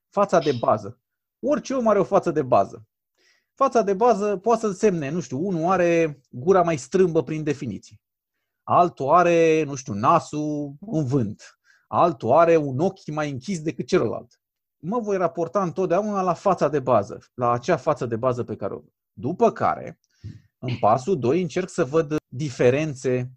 Fața 0.10 0.40
de 0.40 0.52
bază. 0.60 1.00
Orice 1.40 1.74
om 1.74 1.88
are 1.88 2.00
o 2.00 2.04
față 2.04 2.32
de 2.32 2.42
bază. 2.42 2.88
Fața 3.54 3.82
de 3.82 3.94
bază 3.94 4.38
poate 4.38 4.60
să 4.60 4.68
însemne, 4.68 5.10
nu 5.10 5.20
știu, 5.20 5.48
unul 5.48 5.72
are 5.72 6.22
gura 6.30 6.62
mai 6.62 6.78
strâmbă 6.78 7.24
prin 7.24 7.44
definiție. 7.44 8.02
Altul 8.64 9.10
are, 9.10 9.64
nu 9.64 9.76
știu, 9.76 9.94
nasul 9.94 10.74
în 10.80 11.06
vânt. 11.06 11.60
Altul 11.88 12.32
are 12.32 12.58
un 12.58 12.80
ochi 12.80 13.08
mai 13.08 13.32
închis 13.32 13.62
decât 13.62 13.88
celălalt. 13.88 14.42
Mă 14.78 15.00
voi 15.00 15.18
raporta 15.18 15.64
întotdeauna 15.64 16.22
la 16.22 16.34
fața 16.34 16.68
de 16.68 16.80
bază, 16.80 17.20
la 17.34 17.52
acea 17.52 17.78
față 17.78 18.06
de 18.06 18.16
bază 18.16 18.44
pe 18.44 18.56
care 18.56 18.74
o 18.74 18.78
văd. 18.78 18.94
După 19.14 19.52
care, 19.52 20.00
în 20.58 20.78
pasul 20.80 21.20
2, 21.20 21.42
încerc 21.42 21.70
să 21.70 21.86
văd 21.86 22.16
diferențe 22.28 23.32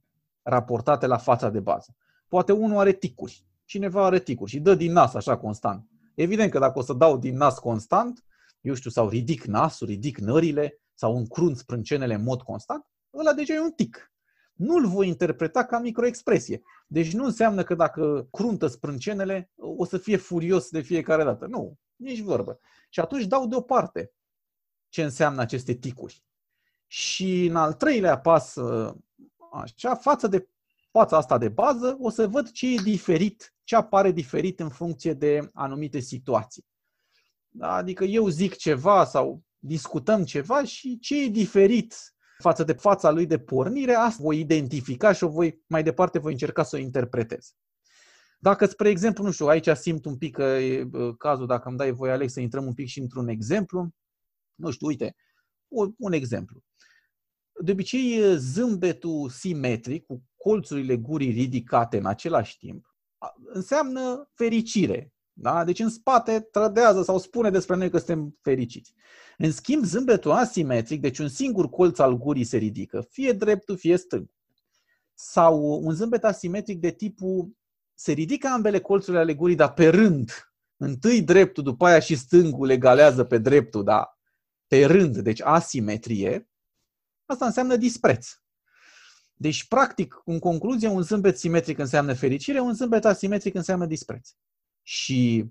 raportate 0.46 1.06
la 1.06 1.16
fața 1.16 1.50
de 1.50 1.60
bază. 1.60 1.96
Poate 2.28 2.52
unul 2.52 2.78
are 2.78 2.92
ticuri, 2.92 3.46
cineva 3.64 4.04
are 4.04 4.18
ticuri 4.18 4.50
și 4.50 4.60
dă 4.60 4.74
din 4.74 4.92
nas 4.92 5.14
așa 5.14 5.36
constant. 5.36 5.88
Evident 6.14 6.50
că 6.50 6.58
dacă 6.58 6.78
o 6.78 6.82
să 6.82 6.92
dau 6.92 7.18
din 7.18 7.36
nas 7.36 7.58
constant, 7.58 8.24
eu 8.60 8.74
știu, 8.74 8.90
sau 8.90 9.08
ridic 9.08 9.44
nasul, 9.44 9.86
ridic 9.86 10.18
nările, 10.18 10.80
sau 10.94 11.16
încrunt 11.16 11.56
sprâncenele 11.56 12.14
în 12.14 12.22
mod 12.22 12.42
constant, 12.42 12.86
ăla 13.18 13.32
deja 13.32 13.54
e 13.54 13.60
un 13.60 13.70
tic. 13.70 14.12
Nu-l 14.52 14.86
voi 14.86 15.08
interpreta 15.08 15.64
ca 15.64 15.78
microexpresie. 15.78 16.62
Deci 16.86 17.12
nu 17.12 17.24
înseamnă 17.24 17.62
că 17.62 17.74
dacă 17.74 18.28
cruntă 18.30 18.66
sprâncenele, 18.66 19.50
o 19.56 19.84
să 19.84 19.98
fie 19.98 20.16
furios 20.16 20.70
de 20.70 20.80
fiecare 20.80 21.24
dată. 21.24 21.46
Nu, 21.46 21.78
nici 21.96 22.20
vorbă. 22.20 22.58
Și 22.88 23.00
atunci 23.00 23.24
dau 23.24 23.46
deoparte 23.46 24.12
ce 24.88 25.02
înseamnă 25.02 25.40
aceste 25.40 25.72
ticuri. 25.72 26.24
Și 26.86 27.46
în 27.46 27.56
al 27.56 27.72
treilea 27.72 28.18
pas, 28.18 28.56
așa, 29.60 29.94
față 29.94 30.26
de 30.26 30.48
fața 30.90 31.16
asta 31.16 31.38
de 31.38 31.48
bază, 31.48 31.96
o 32.00 32.10
să 32.10 32.28
văd 32.28 32.50
ce 32.50 32.74
e 32.74 32.76
diferit, 32.76 33.54
ce 33.64 33.76
apare 33.76 34.10
diferit 34.10 34.60
în 34.60 34.68
funcție 34.68 35.12
de 35.12 35.48
anumite 35.52 35.98
situații. 35.98 36.64
Da? 37.48 37.72
Adică 37.72 38.04
eu 38.04 38.28
zic 38.28 38.56
ceva 38.56 39.04
sau 39.04 39.42
discutăm 39.58 40.24
ceva 40.24 40.64
și 40.64 40.98
ce 40.98 41.24
e 41.24 41.28
diferit 41.28 41.94
față 42.38 42.64
de 42.64 42.72
fața 42.72 43.10
lui 43.10 43.26
de 43.26 43.38
pornire, 43.38 43.94
asta 43.94 44.22
voi 44.22 44.38
identifica 44.40 45.12
și 45.12 45.24
o 45.24 45.28
voi, 45.28 45.62
mai 45.66 45.82
departe 45.82 46.18
voi 46.18 46.32
încerca 46.32 46.62
să 46.62 46.76
o 46.76 46.78
interpretez. 46.78 47.54
Dacă, 48.38 48.66
spre 48.66 48.88
exemplu, 48.88 49.24
nu 49.24 49.30
știu, 49.30 49.46
aici 49.46 49.68
simt 49.68 50.04
un 50.04 50.16
pic 50.16 50.34
că 50.34 50.42
e 50.42 50.88
cazul, 51.18 51.46
dacă 51.46 51.68
îmi 51.68 51.76
dai 51.76 51.90
voi, 51.90 52.10
Alex, 52.10 52.32
să 52.32 52.40
intrăm 52.40 52.66
un 52.66 52.74
pic 52.74 52.86
și 52.86 53.00
într-un 53.00 53.28
exemplu, 53.28 53.88
nu 54.54 54.70
știu, 54.70 54.86
uite, 54.86 55.16
un 55.98 56.12
exemplu. 56.12 56.62
De 57.62 57.72
obicei, 57.72 58.36
zâmbetul 58.36 59.28
simetric, 59.30 60.06
cu 60.06 60.22
colțurile 60.36 60.96
gurii 60.96 61.30
ridicate 61.30 61.96
în 61.96 62.06
același 62.06 62.58
timp, 62.58 62.96
înseamnă 63.44 64.30
fericire. 64.34 65.12
Da? 65.32 65.64
Deci 65.64 65.78
în 65.78 65.88
spate 65.88 66.40
trădează 66.40 67.02
sau 67.02 67.18
spune 67.18 67.50
despre 67.50 67.76
noi 67.76 67.90
că 67.90 67.96
suntem 67.96 68.38
fericiți. 68.42 68.94
În 69.38 69.52
schimb, 69.52 69.84
zâmbetul 69.84 70.30
asimetric, 70.30 71.00
deci 71.00 71.18
un 71.18 71.28
singur 71.28 71.68
colț 71.68 71.98
al 71.98 72.16
gurii 72.16 72.44
se 72.44 72.56
ridică, 72.56 73.06
fie 73.10 73.32
dreptul, 73.32 73.76
fie 73.76 73.96
stâng. 73.96 74.30
Sau 75.14 75.80
un 75.82 75.94
zâmbet 75.94 76.24
asimetric 76.24 76.80
de 76.80 76.90
tipul 76.90 77.56
se 77.94 78.12
ridică 78.12 78.48
ambele 78.48 78.80
colțurile 78.80 79.22
ale 79.22 79.34
gurii, 79.34 79.56
dar 79.56 79.72
pe 79.72 79.88
rând. 79.88 80.30
Întâi 80.76 81.22
dreptul, 81.22 81.62
după 81.62 81.86
aia 81.86 81.98
și 81.98 82.14
stângul 82.14 82.70
egalează 82.70 83.24
pe 83.24 83.38
dreptul, 83.38 83.84
da? 83.84 84.18
Pe 84.66 84.84
rând, 84.84 85.18
deci 85.18 85.40
asimetrie. 85.42 86.48
Asta 87.26 87.44
înseamnă 87.44 87.76
dispreț. 87.76 88.28
Deci, 89.34 89.66
practic, 89.68 90.22
în 90.24 90.38
concluzie, 90.38 90.88
un 90.88 91.02
zâmbet 91.02 91.38
simetric 91.38 91.78
înseamnă 91.78 92.14
fericire, 92.14 92.60
un 92.60 92.74
zâmbet 92.74 93.04
asimetric 93.04 93.54
înseamnă 93.54 93.86
dispreț. 93.86 94.30
Și 94.82 95.50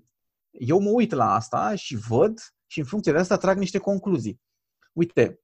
eu 0.50 0.80
mă 0.80 0.90
uit 0.90 1.12
la 1.12 1.34
asta 1.34 1.74
și 1.74 1.96
văd 1.96 2.40
și 2.66 2.78
în 2.78 2.84
funcție 2.84 3.12
de 3.12 3.18
asta 3.18 3.36
trag 3.36 3.58
niște 3.58 3.78
concluzii. 3.78 4.40
Uite, 4.92 5.40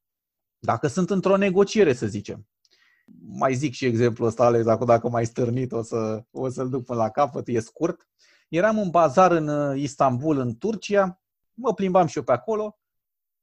dacă 0.58 0.86
sunt 0.86 1.10
într-o 1.10 1.36
negociere, 1.36 1.92
să 1.92 2.06
zicem, 2.06 2.48
mai 3.20 3.54
zic 3.54 3.72
și 3.72 3.84
exemplul 3.84 4.28
ăsta, 4.28 4.44
Alex, 4.44 4.64
dacă, 4.64 4.84
dacă 4.84 5.08
mai 5.08 5.26
stârnit 5.26 5.72
o, 5.72 5.82
să, 5.82 6.24
o 6.30 6.48
să-l 6.48 6.68
duc 6.68 6.84
până 6.84 6.98
la 6.98 7.10
capăt, 7.10 7.48
e 7.48 7.60
scurt. 7.60 8.08
Eram 8.48 8.78
în 8.78 8.90
bazar 8.90 9.30
în 9.30 9.48
uh, 9.48 9.80
Istanbul, 9.80 10.38
în 10.38 10.58
Turcia, 10.58 11.20
mă 11.54 11.74
plimbam 11.74 12.06
și 12.06 12.16
eu 12.16 12.24
pe 12.24 12.32
acolo. 12.32 12.78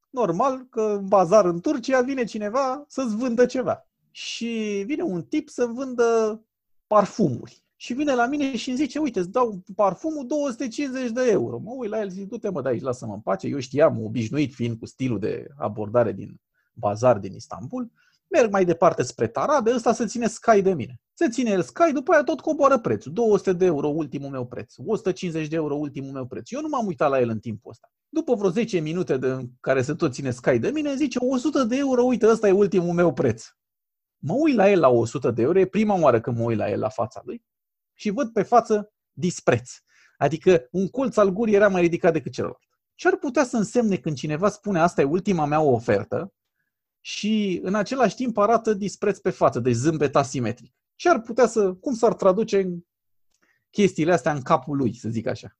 Normal 0.10 0.66
că 0.70 0.82
în 0.82 1.08
bazar 1.08 1.46
în 1.46 1.60
Turcia 1.60 2.02
vine 2.02 2.24
cineva 2.24 2.84
să-ți 2.88 3.16
vândă 3.16 3.46
ceva. 3.46 3.88
Și 4.12 4.84
vine 4.86 5.04
un 5.04 5.24
tip 5.24 5.50
să 5.50 5.66
vândă 5.66 6.42
parfumuri 6.88 7.64
și 7.82 7.94
vine 7.94 8.14
la 8.14 8.26
mine 8.26 8.56
și 8.56 8.70
îmi 8.70 8.78
zice, 8.78 9.00
uite, 9.00 9.20
îți 9.20 9.32
dau 9.32 9.64
parfumul 9.76 10.28
250 10.28 11.10
de 11.10 11.30
euro. 11.30 11.58
Mă 11.58 11.72
uit 11.76 11.90
la 11.90 12.00
el, 12.00 12.10
zic, 12.10 12.28
du-te 12.28 12.50
mă 12.50 12.62
de 12.62 12.70
aici, 12.70 12.82
lasă-mă 12.82 13.14
în 13.14 13.20
pace. 13.20 13.48
Eu 13.48 13.60
știam, 13.60 14.04
obișnuit 14.04 14.54
fiind 14.54 14.80
cu 14.80 14.86
stilul 14.86 15.20
de 15.20 15.48
abordare 15.58 16.12
din 16.12 16.42
bazar 16.74 17.18
din 17.18 17.34
Istanbul, 17.34 17.92
merg 18.28 18.52
mai 18.52 18.66
departe 18.66 19.04
spre 19.04 19.28
Tarabe, 19.28 19.74
ăsta 19.74 19.94
se 19.94 20.06
ține 20.06 20.28
Sky 20.28 20.62
de 20.62 20.74
mine. 20.74 21.02
Se 21.14 21.30
ține 21.30 21.50
el 21.50 21.62
Sky, 21.62 21.92
după 21.94 22.12
aia 22.12 22.24
tot 22.24 22.40
coboară 22.40 22.80
prețul. 22.80 23.12
200 23.14 23.54
de 23.54 23.66
euro 23.66 23.88
ultimul 23.88 24.30
meu 24.30 24.46
preț, 24.46 24.74
150 24.86 25.48
de 25.48 25.56
euro 25.56 25.76
ultimul 25.76 26.12
meu 26.12 26.26
preț. 26.26 26.52
Eu 26.52 26.62
nu 26.62 26.68
m-am 26.68 26.86
uitat 26.86 27.10
la 27.10 27.20
el 27.20 27.30
în 27.30 27.40
timpul 27.40 27.72
ăsta. 27.72 27.92
După 28.10 28.36
vreo 28.36 28.50
10 28.50 28.80
minute 28.80 29.18
de 29.18 29.50
care 29.60 29.82
se 29.82 29.94
tot 29.94 30.14
ține 30.14 30.32
Sky 30.32 30.60
de 30.60 30.70
mine, 30.70 30.96
zice 30.96 31.20
100 31.22 31.64
de 31.64 31.78
euro, 31.78 32.04
uite, 32.04 32.28
ăsta 32.28 32.48
e 32.48 32.52
ultimul 32.52 32.94
meu 32.94 33.14
preț. 33.14 33.46
Mă 34.18 34.34
uit 34.34 34.56
la 34.56 34.70
el 34.70 34.80
la 34.80 34.90
100 34.90 35.32
de 35.32 35.42
euro, 35.42 35.60
e 35.60 35.66
prima 35.66 36.00
oară 36.00 36.22
când 36.22 36.38
mă 36.38 36.44
uit 36.44 36.58
la 36.58 36.70
el 36.70 36.80
la 36.80 36.90
fața 36.90 37.22
lui 37.26 37.44
și 37.94 38.10
văd 38.10 38.30
pe 38.30 38.44
față 38.44 38.94
dispreț. 39.12 39.72
Adică 40.18 40.68
un 40.72 40.88
colț 40.88 41.18
al 41.18 41.30
gurii 41.30 41.56
era 41.56 41.68
mai 41.68 41.82
ridicat 41.82 42.14
decât 42.14 42.32
celălalt. 42.32 42.70
Ce 42.96 43.08
ar 43.08 43.16
putea 43.16 43.44
să 43.44 43.58
însemne 43.58 43.98
când 43.98 44.16
cineva 44.16 44.50
spune 44.50 44.80
asta 44.80 45.02
e 45.02 45.04
ultima 45.04 45.46
mea 45.46 45.62
ofertă 45.62 46.34
și 47.00 47.60
în 47.64 47.76
același 47.76 48.16
timp 48.16 48.38
arată 48.38 48.74
dispreț 48.74 49.18
pe 49.18 49.30
față, 49.30 49.60
deci 49.60 49.74
zâmbet 49.74 50.16
asimetric? 50.16 50.74
Ce 50.96 51.10
ar 51.10 51.22
putea 51.22 51.48
să, 51.48 51.74
cum 51.74 51.94
s-ar 51.94 52.14
traduce 52.14 52.60
în 52.60 52.80
chestiile 53.70 54.14
astea 54.14 54.32
în 54.32 54.42
capul 54.42 54.78
lui, 54.78 54.96
să 54.96 55.10
zic 55.10 55.28
așa? 55.28 55.59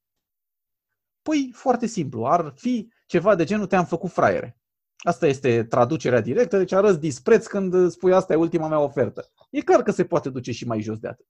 Păi, 1.30 1.50
foarte 1.54 1.86
simplu, 1.86 2.26
ar 2.26 2.54
fi 2.56 2.92
ceva 3.06 3.36
de 3.36 3.44
genul 3.44 3.66
te-am 3.66 3.86
făcut 3.86 4.12
fraiere. 4.12 4.58
Asta 4.98 5.28
este 5.28 5.64
traducerea 5.64 6.22
directă, 6.22 6.58
deci 6.58 6.72
arăți 6.72 7.00
dispreț 7.00 7.48
când 7.48 7.90
spui 7.90 8.14
asta 8.14 8.34
e 8.34 8.36
ultima 8.36 8.68
mea 8.68 8.80
ofertă. 8.80 9.32
E 9.50 9.62
clar 9.62 9.84
că 9.84 9.92
se 9.92 10.06
poate 10.06 10.30
duce 10.30 10.52
și 10.52 10.68
mai 10.68 10.82
jos 10.82 11.00
de 11.00 11.08
atât. 11.08 11.26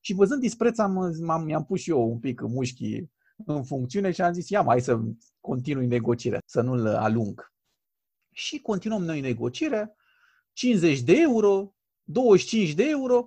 Și 0.00 0.14
văzând 0.14 0.40
dispreț, 0.40 0.78
am, 0.78 0.98
am, 1.28 1.44
mi-am 1.44 1.64
pus 1.64 1.80
și 1.80 1.90
eu 1.90 2.10
un 2.10 2.18
pic 2.18 2.40
mușchii 2.40 3.12
în 3.46 3.64
funcțiune 3.64 4.10
și 4.10 4.22
am 4.22 4.32
zis, 4.32 4.48
ia 4.48 4.62
mai 4.62 4.80
să 4.80 5.00
continui 5.40 5.86
negocierea, 5.86 6.40
să 6.44 6.60
nu-l 6.60 6.86
alung. 6.86 7.52
Și 8.32 8.60
continuăm 8.60 9.04
noi 9.04 9.20
negocierea, 9.20 9.94
50 10.52 11.00
de 11.00 11.14
euro, 11.16 11.74
25 12.02 12.72
de 12.74 12.84
euro. 12.88 13.26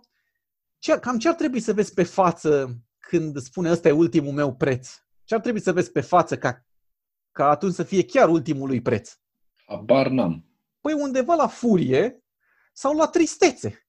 Ce, 0.80 1.00
cam 1.00 1.18
ce 1.18 1.28
ar 1.28 1.36
trebui 1.36 1.60
să 1.60 1.74
vezi 1.74 1.94
pe 1.94 2.04
față 2.04 2.80
când 3.00 3.38
spune 3.38 3.72
ăsta 3.72 3.88
e 3.88 3.92
ultimul 3.92 4.34
meu 4.34 4.56
preț? 4.56 5.05
Ce 5.26 5.36
ar 5.36 5.42
trebui 5.42 5.62
să 5.62 5.74
vezi 5.74 5.92
pe 5.92 6.02
față 6.02 6.38
ca, 6.38 6.66
ca 7.32 7.50
atunci 7.50 7.74
să 7.74 7.84
fie 7.84 8.06
chiar 8.06 8.30
ultimului 8.30 8.82
preț? 8.82 9.18
Abar 9.66 10.08
n-am. 10.08 10.46
Păi 10.82 10.94
undeva 10.94 11.34
la 11.36 11.48
furie 11.48 12.24
sau 12.74 12.96
la 12.96 13.08
tristețe. 13.08 13.88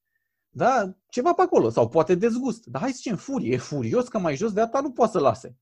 Da? 0.48 0.96
Ceva 1.08 1.32
pe 1.32 1.42
acolo. 1.42 1.70
Sau 1.70 1.88
poate 1.88 2.14
dezgust. 2.14 2.66
Dar 2.66 2.80
hai 2.80 2.90
să 2.90 2.96
zicem 2.96 3.16
furie. 3.16 3.54
E 3.54 3.56
furios 3.56 4.08
că 4.08 4.18
mai 4.18 4.36
jos 4.36 4.52
de 4.52 4.60
asta 4.60 4.80
nu 4.80 4.92
poate 4.92 5.12
să 5.12 5.18
lase. 5.18 5.58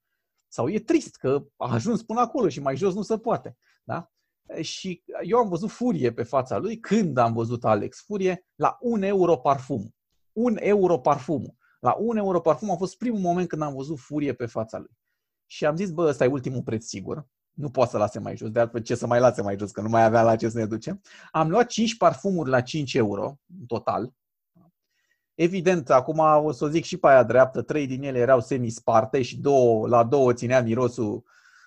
Sau 0.49 0.69
e 0.69 0.79
trist 0.79 1.17
că 1.17 1.47
a 1.57 1.73
ajuns 1.73 2.03
până 2.03 2.21
acolo 2.21 2.49
și 2.49 2.61
mai 2.61 2.77
jos 2.77 2.95
nu 2.95 3.03
se 3.03 3.19
poate. 3.19 3.57
Da? 3.85 4.13
Și 4.61 5.05
eu 5.23 5.39
am 5.39 5.49
văzut 5.49 5.71
furie 5.71 6.13
pe 6.13 6.23
fața 6.23 6.59
lui 6.59 6.79
când 6.79 7.17
am 7.19 7.33
văzut 7.33 7.65
Alex 7.65 8.03
Furie 8.05 8.47
la 8.55 8.77
un 8.81 9.03
euro 9.03 9.37
parfum. 9.37 9.95
Un 10.33 10.57
euro 10.61 10.99
parfum. 10.99 11.59
La 11.81 11.95
un 11.99 12.17
euro 12.17 12.41
parfum 12.41 12.71
a 12.71 12.77
fost 12.77 12.97
primul 12.97 13.21
moment 13.21 13.49
când 13.49 13.63
am 13.63 13.75
văzut 13.75 13.99
furie 13.99 14.35
pe 14.35 14.47
fața 14.47 14.79
lui. 14.79 14.97
Și 15.47 15.67
am 15.67 15.77
zis, 15.77 15.91
bă, 15.91 16.07
ăsta 16.09 16.25
e 16.25 16.29
ultimul 16.29 16.63
preț 16.63 16.85
sigur. 16.85 17.27
Nu 17.53 17.71
poate 17.71 17.91
să 17.91 17.99
lase 17.99 18.19
mai 18.19 18.37
jos, 18.37 18.51
de 18.51 18.61
altfel 18.61 18.81
ce 18.81 18.95
să 18.95 19.07
mai 19.07 19.21
lase 19.21 19.43
mai 19.43 19.57
jos, 19.59 19.71
că 19.71 19.81
nu 19.81 19.89
mai 19.89 20.05
avea 20.05 20.23
la 20.23 20.37
ce 20.37 20.49
să 20.49 20.59
ne 20.59 20.67
ducem. 20.67 21.01
Am 21.31 21.51
luat 21.51 21.67
5 21.67 21.97
parfumuri 21.97 22.51
la 22.51 22.61
5 22.61 22.95
euro 22.95 23.39
în 23.61 23.67
total. 23.67 24.13
Evident, 25.35 25.91
acum 25.91 26.19
o 26.19 26.53
să 26.53 26.65
o 26.65 26.69
zic 26.69 26.85
și 26.85 26.97
pe 26.97 27.09
aia 27.09 27.23
dreaptă, 27.23 27.63
trei 27.63 27.87
din 27.87 28.03
ele 28.03 28.19
erau 28.19 28.41
semi-sparte 28.41 29.23
și 29.23 29.41
două, 29.41 29.89
la 29.89 30.05
două 30.05 30.33
ținea 30.33 30.63
mirosul, 30.63 31.25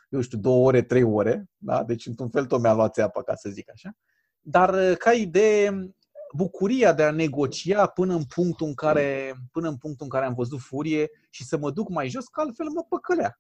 eu 0.10 0.22
știu, 0.22 0.38
două 0.38 0.66
ore, 0.66 0.82
trei 0.82 1.04
ore. 1.04 1.50
Da? 1.58 1.84
Deci, 1.84 2.06
într-un 2.06 2.30
fel, 2.30 2.46
tot 2.46 2.62
mi-a 2.62 2.74
luat 2.74 2.94
țeapă, 2.94 3.22
ca 3.22 3.36
să 3.36 3.50
zic 3.50 3.70
așa. 3.72 3.96
Dar, 4.42 4.96
ca 4.96 5.12
idee, 5.12 5.94
bucuria 6.36 6.94
de 6.94 7.04
a 7.04 7.12
negocia 7.12 7.86
până 7.88 8.14
în 8.14 8.24
punctul 8.24 8.68
în 8.68 8.74
care, 8.74 9.34
până 9.52 9.68
în 9.68 9.78
punctul 9.78 10.06
în 10.06 10.10
care 10.10 10.26
am 10.26 10.34
văzut 10.34 10.60
furie 10.60 11.10
și 11.30 11.46
să 11.46 11.58
mă 11.58 11.72
duc 11.72 11.90
mai 11.90 12.10
jos, 12.10 12.28
că 12.28 12.42
altfel 12.42 12.68
mă 12.70 12.86
păcălea. 12.90 13.40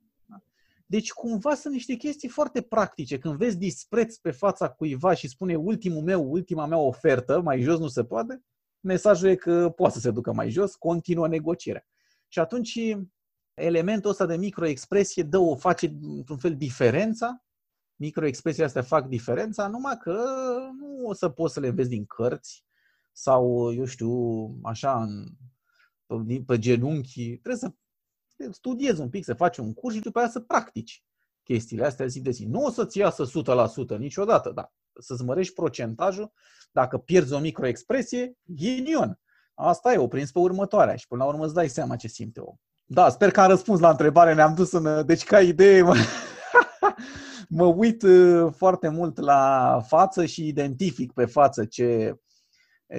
Deci 0.89 1.11
cumva 1.11 1.55
sunt 1.55 1.73
niște 1.73 1.93
chestii 1.93 2.29
foarte 2.29 2.61
practice. 2.61 3.17
Când 3.17 3.37
vezi 3.37 3.57
dispreț 3.57 4.17
pe 4.17 4.31
fața 4.31 4.69
cuiva 4.69 5.13
și 5.13 5.27
spune 5.27 5.55
ultimul 5.55 6.03
meu, 6.03 6.31
ultima 6.31 6.65
mea 6.65 6.77
ofertă, 6.77 7.41
mai 7.41 7.61
jos 7.61 7.79
nu 7.79 7.87
se 7.87 8.03
poate, 8.03 8.43
mesajul 8.79 9.29
e 9.29 9.35
că 9.35 9.69
poate 9.69 9.93
să 9.93 9.99
se 9.99 10.11
ducă 10.11 10.33
mai 10.33 10.49
jos, 10.49 10.75
continuă 10.75 11.27
negocierea. 11.27 11.87
Și 12.27 12.39
atunci 12.39 12.79
elementul 13.53 14.09
ăsta 14.09 14.25
de 14.25 14.37
microexpresie 14.37 15.23
dă 15.23 15.37
o 15.37 15.55
face 15.55 15.97
într-un 16.01 16.37
fel 16.37 16.55
diferența, 16.55 17.43
microexpresiile 17.95 18.65
astea 18.65 18.81
fac 18.81 19.07
diferența, 19.07 19.67
numai 19.67 19.97
că 19.97 20.23
nu 20.79 21.05
o 21.05 21.13
să 21.13 21.29
poți 21.29 21.53
să 21.53 21.59
le 21.59 21.69
vezi 21.69 21.89
din 21.89 22.05
cărți 22.05 22.65
sau, 23.11 23.73
eu 23.73 23.85
știu, 23.85 24.11
așa, 24.63 25.03
în, 25.03 25.27
pe, 26.05 26.43
pe 26.45 26.59
genunchi. 26.59 27.37
Trebuie 27.37 27.55
să 27.55 27.73
studiezi 28.51 29.01
un 29.01 29.09
pic, 29.09 29.23
să 29.23 29.33
faci 29.33 29.57
un 29.57 29.73
curs 29.73 29.95
și 29.95 30.01
după 30.01 30.17
aceea 30.17 30.31
să 30.31 30.39
practici 30.39 31.03
chestiile 31.43 31.85
astea 31.85 32.05
zi 32.05 32.21
de 32.21 32.31
zi. 32.31 32.45
Nu 32.45 32.63
o 32.63 32.69
să-ți 32.69 32.97
iasă 32.97 33.23
100% 33.95 33.97
niciodată, 33.97 34.51
dar 34.55 34.73
să-ți 34.99 35.23
mărești 35.23 35.53
procentajul. 35.53 36.31
Dacă 36.71 36.97
pierzi 36.97 37.33
o 37.33 37.39
microexpresie, 37.39 38.33
ghinion. 38.43 39.19
Asta 39.53 39.93
e, 39.93 39.97
o 39.97 40.07
prins 40.07 40.31
pe 40.31 40.39
următoarea 40.39 40.95
și 40.95 41.07
până 41.07 41.23
la 41.23 41.29
urmă 41.29 41.45
îți 41.45 41.53
dai 41.53 41.67
seama 41.67 41.95
ce 41.95 42.07
simte 42.07 42.39
om. 42.39 42.55
Da, 42.85 43.09
sper 43.09 43.31
că 43.31 43.41
am 43.41 43.49
răspuns 43.49 43.79
la 43.79 43.89
întrebare, 43.89 44.33
ne-am 44.33 44.55
dus 44.55 44.71
în... 44.71 45.05
Deci 45.05 45.23
ca 45.23 45.41
idee, 45.41 45.81
mă, 45.81 45.95
mă 47.59 47.65
uit 47.65 48.01
uh, 48.01 48.53
foarte 48.55 48.87
mult 48.87 49.19
la 49.19 49.81
față 49.87 50.25
și 50.25 50.47
identific 50.47 51.13
pe 51.13 51.25
față 51.25 51.65
ce, 51.65 52.15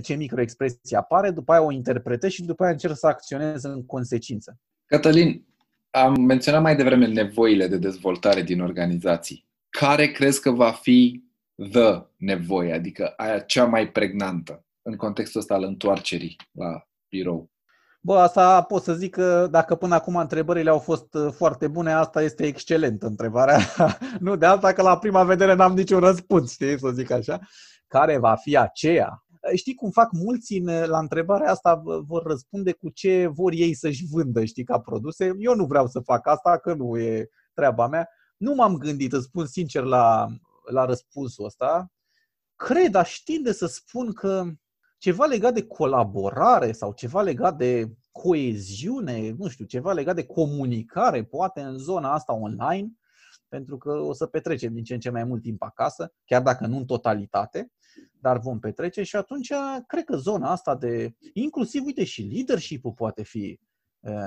ce 0.02 0.14
microexpresie 0.14 0.96
apare, 0.96 1.30
după 1.30 1.52
aia 1.52 1.62
o 1.62 1.70
interpretez 1.70 2.30
și 2.30 2.44
după 2.44 2.62
aia 2.62 2.72
încerc 2.72 2.96
să 2.96 3.06
acționez 3.06 3.62
în 3.62 3.86
consecință. 3.86 4.58
Cătălin, 4.88 5.46
am 5.90 6.20
menționat 6.20 6.62
mai 6.62 6.76
devreme 6.76 7.06
nevoile 7.06 7.66
de 7.66 7.76
dezvoltare 7.76 8.42
din 8.42 8.60
organizații. 8.60 9.46
Care 9.68 10.06
crezi 10.06 10.40
că 10.40 10.50
va 10.50 10.70
fi 10.70 11.22
the 11.70 12.02
nevoie, 12.16 12.72
adică 12.72 13.12
aia 13.16 13.38
cea 13.38 13.64
mai 13.64 13.88
pregnantă 13.88 14.64
în 14.82 14.96
contextul 14.96 15.40
ăsta 15.40 15.54
al 15.54 15.62
întoarcerii 15.62 16.36
la 16.52 16.86
birou? 17.08 17.50
Bă, 18.00 18.18
asta 18.18 18.62
pot 18.62 18.82
să 18.82 18.94
zic 18.94 19.14
că 19.14 19.48
dacă 19.50 19.74
până 19.74 19.94
acum 19.94 20.16
întrebările 20.16 20.70
au 20.70 20.78
fost 20.78 21.14
uh, 21.14 21.32
foarte 21.32 21.68
bune, 21.68 21.92
asta 21.92 22.22
este 22.22 22.46
excelentă 22.46 23.06
întrebarea. 23.06 23.58
nu 24.20 24.36
de 24.36 24.46
alta 24.46 24.72
că 24.72 24.82
la 24.82 24.98
prima 24.98 25.24
vedere 25.24 25.54
n-am 25.54 25.74
niciun 25.74 26.00
răspuns, 26.00 26.52
știi, 26.52 26.78
să 26.78 26.88
zic 26.88 27.10
așa. 27.10 27.40
Care 27.86 28.18
va 28.18 28.34
fi 28.34 28.56
aceea? 28.56 29.24
Știi 29.54 29.74
cum 29.74 29.90
fac 29.90 30.12
mulți 30.12 30.56
în, 30.56 30.64
la 30.86 30.98
întrebarea 30.98 31.50
asta, 31.50 31.82
vor 32.06 32.22
răspunde 32.22 32.72
cu 32.72 32.88
ce 32.88 33.26
vor 33.26 33.52
ei 33.52 33.74
să-și 33.74 34.06
vândă, 34.10 34.44
știi, 34.44 34.64
ca 34.64 34.80
produse. 34.80 35.32
Eu 35.38 35.54
nu 35.54 35.64
vreau 35.64 35.86
să 35.86 36.00
fac 36.00 36.26
asta, 36.26 36.58
că 36.58 36.74
nu 36.74 36.98
e 36.98 37.28
treaba 37.54 37.86
mea. 37.86 38.08
Nu 38.36 38.54
m-am 38.54 38.76
gândit, 38.76 39.12
îți 39.12 39.24
spun 39.24 39.46
sincer, 39.46 39.82
la, 39.82 40.26
la 40.70 40.84
răspunsul 40.84 41.44
ăsta. 41.44 41.92
Cred, 42.56 42.94
aș 42.94 43.14
tinde 43.24 43.52
să 43.52 43.66
spun 43.66 44.12
că 44.12 44.44
ceva 44.98 45.24
legat 45.24 45.54
de 45.54 45.66
colaborare 45.66 46.72
sau 46.72 46.92
ceva 46.92 47.22
legat 47.22 47.56
de 47.56 47.96
coeziune, 48.12 49.34
nu 49.38 49.48
știu, 49.48 49.64
ceva 49.64 49.92
legat 49.92 50.14
de 50.14 50.26
comunicare, 50.26 51.24
poate 51.24 51.60
în 51.60 51.78
zona 51.78 52.12
asta 52.12 52.32
online, 52.32 52.97
pentru 53.48 53.78
că 53.78 53.90
o 53.90 54.12
să 54.12 54.26
petrecem 54.26 54.74
din 54.74 54.84
ce 54.84 54.94
în 54.94 55.00
ce 55.00 55.10
mai 55.10 55.24
mult 55.24 55.42
timp 55.42 55.62
acasă, 55.62 56.12
chiar 56.24 56.42
dacă 56.42 56.66
nu 56.66 56.76
în 56.76 56.84
totalitate, 56.84 57.72
dar 58.20 58.38
vom 58.38 58.58
petrece 58.58 59.02
și 59.02 59.16
atunci 59.16 59.52
cred 59.86 60.04
că 60.04 60.16
zona 60.16 60.50
asta 60.50 60.76
de, 60.76 61.14
inclusiv, 61.32 61.84
uite, 61.84 62.04
și 62.04 62.22
leadership-ul 62.22 62.92
poate 62.92 63.22
fi 63.22 63.60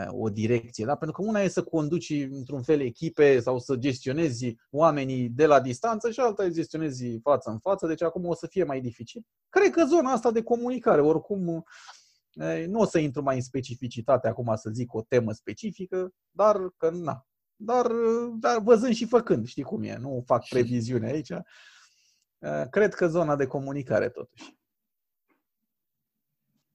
o 0.08 0.30
direcție, 0.30 0.86
da? 0.86 0.96
pentru 0.96 1.22
că 1.22 1.30
una 1.30 1.42
e 1.42 1.48
să 1.48 1.64
conduci 1.64 2.10
într-un 2.10 2.62
fel 2.64 2.82
echipe 2.82 3.40
sau 3.40 3.60
să 3.60 3.76
gestionezi 3.76 4.56
oamenii 4.70 5.30
de 5.30 5.46
la 5.46 5.62
distanță 5.62 6.12
și 6.12 6.20
alta 6.20 6.44
e 6.44 6.48
să 6.48 6.54
gestionezi 6.54 7.20
față 7.24 7.50
în 7.50 7.60
față, 7.60 7.88
deci 7.88 8.02
acum 8.02 8.26
o 8.26 8.36
să 8.36 8.48
fie 8.48 8.64
mai 8.64 8.82
dificil. 8.82 9.26
Cred 9.50 9.72
că 9.72 9.86
zona 9.86 10.12
asta 10.12 10.32
de 10.32 10.44
comunicare, 10.44 11.02
oricum 11.02 11.64
nu 12.68 12.80
o 12.80 12.86
să 12.86 13.00
intru 13.00 13.22
mai 13.22 13.36
în 13.36 13.42
specificitate 13.42 14.28
acum 14.28 14.56
să 14.56 14.70
zic 14.74 14.94
o 14.94 15.02
temă 15.02 15.32
specifică, 15.32 16.14
dar 16.32 16.58
că 16.78 16.90
na. 16.90 17.26
Dar, 17.64 17.88
dar 18.40 18.60
văzând 18.60 18.94
și 18.94 19.06
făcând, 19.06 19.48
știi 19.48 19.64
cum 19.64 19.84
e, 19.84 19.98
nu 19.98 20.24
fac 20.26 20.48
previziune 20.48 21.08
aici. 21.08 21.32
Cred 22.70 22.94
că 22.94 23.08
zona 23.08 23.36
de 23.36 23.46
comunicare 23.46 24.10
totuși. 24.10 24.60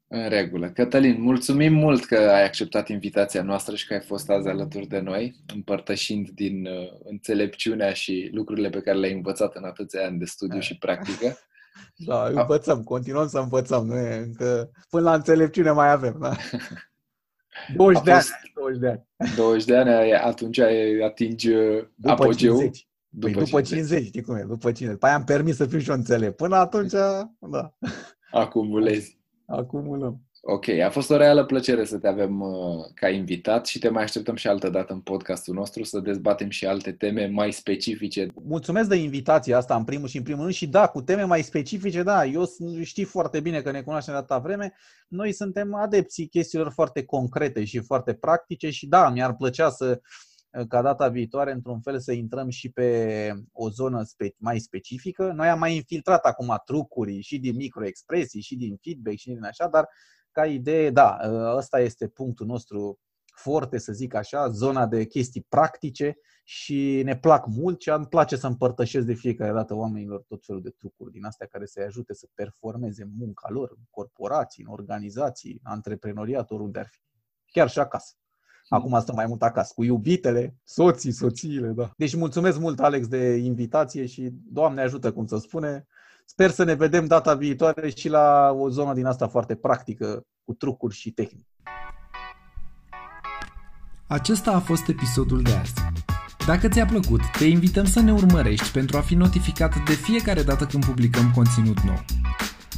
În 0.08 0.28
regulă. 0.28 0.70
Cătălin, 0.70 1.20
mulțumim 1.20 1.72
mult 1.72 2.04
că 2.04 2.16
ai 2.16 2.44
acceptat 2.44 2.88
invitația 2.88 3.42
noastră 3.42 3.74
și 3.74 3.86
că 3.86 3.94
ai 3.94 4.00
fost 4.00 4.30
azi 4.30 4.48
alături 4.48 4.86
de 4.86 4.98
noi, 4.98 5.36
împărtășind 5.54 6.28
din 6.28 6.66
uh, 6.66 6.88
înțelepciunea 7.04 7.92
și 7.92 8.30
lucrurile 8.32 8.70
pe 8.70 8.80
care 8.80 8.98
le-ai 8.98 9.12
învățat 9.12 9.54
în 9.54 9.64
atâția 9.64 10.04
ani 10.04 10.18
de 10.18 10.24
studiu 10.24 10.60
și 10.60 10.78
practică. 10.78 11.36
Da, 11.96 12.26
învățăm, 12.26 12.82
continuăm 12.82 13.28
să 13.28 13.38
învățăm, 13.38 13.86
nu 13.86 13.96
e 13.96 14.16
încă, 14.16 14.70
până 14.90 15.02
la 15.02 15.14
înțelepciune 15.14 15.70
mai 15.70 15.90
avem, 15.90 16.16
da? 16.20 16.36
20 17.74 18.02
de 18.02 18.12
ani. 18.12 18.24
20 18.54 18.80
de 18.80 18.88
ani. 18.88 19.02
20 19.36 19.64
de 19.64 19.76
ani, 19.76 20.12
atunci 20.12 20.58
atingi 21.04 21.50
uh, 21.50 21.84
după 21.94 22.10
apogeu. 22.10 22.56
50. 22.56 22.88
După, 23.08 23.32
păi 23.32 23.44
după 23.44 23.60
50. 23.60 23.68
50, 23.68 24.06
știi 24.06 24.22
cum 24.22 24.34
e, 24.34 24.42
după 24.42 24.72
50. 24.72 24.90
După 24.90 25.06
aia 25.06 25.14
am 25.14 25.24
permis 25.24 25.56
să 25.56 25.66
fiu 25.66 25.78
și 25.78 25.90
o 25.90 25.94
înțelept. 25.94 26.36
Până 26.36 26.56
atunci, 26.56 26.92
da. 27.50 27.74
Acumulezi 28.30 29.16
acumulăm. 29.46 30.25
Ok, 30.48 30.68
a 30.68 30.90
fost 30.90 31.10
o 31.10 31.16
reală 31.16 31.44
plăcere 31.44 31.84
să 31.84 31.98
te 31.98 32.08
avem 32.08 32.40
uh, 32.40 32.84
ca 32.94 33.08
invitat 33.08 33.66
și 33.66 33.78
te 33.78 33.88
mai 33.88 34.02
așteptăm 34.02 34.34
și 34.34 34.48
altă 34.48 34.68
dată 34.68 34.92
în 34.92 35.00
podcastul 35.00 35.54
nostru 35.54 35.82
să 35.82 36.00
dezbatem 36.00 36.50
și 36.50 36.66
alte 36.66 36.92
teme 36.92 37.26
mai 37.26 37.52
specifice. 37.52 38.26
Mulțumesc 38.44 38.88
de 38.88 38.96
invitația 38.96 39.56
asta 39.56 39.76
în 39.76 39.84
primul 39.84 40.08
și 40.08 40.16
în 40.16 40.22
primul 40.22 40.42
rând 40.42 40.54
și 40.54 40.66
da, 40.66 40.86
cu 40.86 41.02
teme 41.02 41.22
mai 41.22 41.42
specifice, 41.42 42.02
da, 42.02 42.24
eu 42.24 42.44
știi 42.82 43.04
foarte 43.04 43.40
bine 43.40 43.60
că 43.60 43.70
ne 43.70 43.82
cunoaștem 43.82 44.14
de 44.14 44.18
atâta 44.18 44.38
vreme, 44.38 44.74
noi 45.08 45.32
suntem 45.32 45.74
adepții 45.74 46.26
chestiilor 46.28 46.72
foarte 46.72 47.04
concrete 47.04 47.64
și 47.64 47.78
foarte 47.78 48.14
practice 48.14 48.70
și 48.70 48.86
da, 48.86 49.10
mi-ar 49.10 49.36
plăcea 49.36 49.70
să 49.70 50.00
ca 50.68 50.82
data 50.82 51.08
viitoare, 51.08 51.52
într-un 51.52 51.80
fel, 51.80 52.00
să 52.00 52.12
intrăm 52.12 52.48
și 52.48 52.70
pe 52.70 53.32
o 53.52 53.70
zonă 53.70 54.02
spe- 54.02 54.34
mai 54.38 54.58
specifică. 54.58 55.32
Noi 55.34 55.48
am 55.48 55.58
mai 55.58 55.74
infiltrat 55.74 56.24
acum 56.24 56.62
trucuri 56.64 57.20
și 57.20 57.38
din 57.38 57.56
microexpresii, 57.56 58.40
și 58.40 58.56
din 58.56 58.76
feedback, 58.82 59.16
și 59.16 59.28
din 59.28 59.44
așa, 59.44 59.68
dar 59.68 59.88
ca 60.36 60.46
idee, 60.46 60.90
da, 60.90 61.18
ăsta 61.56 61.80
este 61.80 62.08
punctul 62.08 62.46
nostru 62.46 62.98
foarte, 63.36 63.78
să 63.78 63.92
zic 63.92 64.14
așa, 64.14 64.48
zona 64.48 64.86
de 64.86 65.04
chestii 65.04 65.46
practice 65.48 66.16
și 66.44 67.02
ne 67.04 67.16
plac 67.16 67.46
mult 67.46 67.80
și 67.80 67.90
îmi 67.90 68.06
place 68.06 68.36
să 68.36 68.46
împărtășesc 68.46 69.06
de 69.06 69.12
fiecare 69.12 69.52
dată 69.52 69.74
oamenilor 69.74 70.22
tot 70.28 70.44
felul 70.44 70.62
de 70.62 70.70
trucuri 70.70 71.12
din 71.12 71.24
astea 71.24 71.46
care 71.46 71.66
să-i 71.66 71.84
ajute 71.84 72.14
să 72.14 72.26
performeze 72.34 73.08
munca 73.18 73.48
lor 73.50 73.72
în 73.76 73.82
corporații, 73.90 74.64
în 74.64 74.72
organizații, 74.72 75.60
antreprenoriat, 75.62 76.50
oriunde 76.50 76.78
ar 76.78 76.86
fi. 76.90 76.98
Chiar 77.46 77.68
și 77.70 77.78
acasă. 77.78 78.14
Acum 78.68 79.00
stăm 79.00 79.14
mai 79.14 79.26
mult 79.26 79.42
acasă, 79.42 79.72
cu 79.74 79.84
iubitele, 79.84 80.56
soții, 80.64 81.12
soțiile, 81.12 81.68
da. 81.68 81.90
Deci 81.96 82.14
mulțumesc 82.14 82.58
mult, 82.58 82.80
Alex, 82.80 83.08
de 83.08 83.36
invitație 83.36 84.06
și 84.06 84.30
Doamne 84.32 84.80
ajută, 84.80 85.12
cum 85.12 85.26
să 85.26 85.36
spune. 85.36 85.86
Sper 86.28 86.50
să 86.50 86.64
ne 86.64 86.74
vedem 86.74 87.06
data 87.06 87.34
viitoare 87.34 87.90
și 87.90 88.08
la 88.08 88.50
o 88.58 88.68
zonă 88.68 88.94
din 88.94 89.06
asta 89.06 89.28
foarte 89.28 89.54
practică, 89.54 90.22
cu 90.44 90.54
trucuri 90.54 90.94
și 90.94 91.10
tehnici. 91.10 91.46
Acesta 94.06 94.50
a 94.50 94.60
fost 94.60 94.88
episodul 94.88 95.42
de 95.42 95.52
azi. 95.52 95.72
Dacă 96.46 96.68
ți-a 96.68 96.86
plăcut, 96.86 97.20
te 97.38 97.44
invităm 97.44 97.84
să 97.84 98.00
ne 98.00 98.12
urmărești 98.12 98.70
pentru 98.70 98.96
a 98.96 99.00
fi 99.00 99.14
notificat 99.14 99.84
de 99.84 99.92
fiecare 99.92 100.42
dată 100.42 100.66
când 100.66 100.84
publicăm 100.84 101.32
conținut 101.34 101.80
nou. 101.80 102.04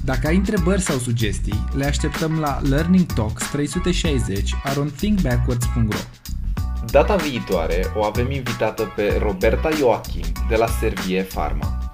Dacă 0.04 0.26
ai 0.26 0.36
întrebări 0.36 0.80
sau 0.80 0.98
sugestii, 0.98 1.64
le 1.74 1.84
așteptăm 1.84 2.38
la 2.38 2.60
Learning 2.60 3.06
Talks 3.12 3.50
360 3.50 4.54
around 4.64 4.90
thinkbackwards.ro 4.90 5.98
Data 6.90 7.16
viitoare 7.16 7.92
o 7.96 8.04
avem 8.04 8.30
invitată 8.30 8.92
pe 8.96 9.18
Roberta 9.22 9.70
Joachim 9.70 10.24
de 10.48 10.56
la 10.56 10.66
Servie 10.66 11.22
Pharma. 11.22 11.87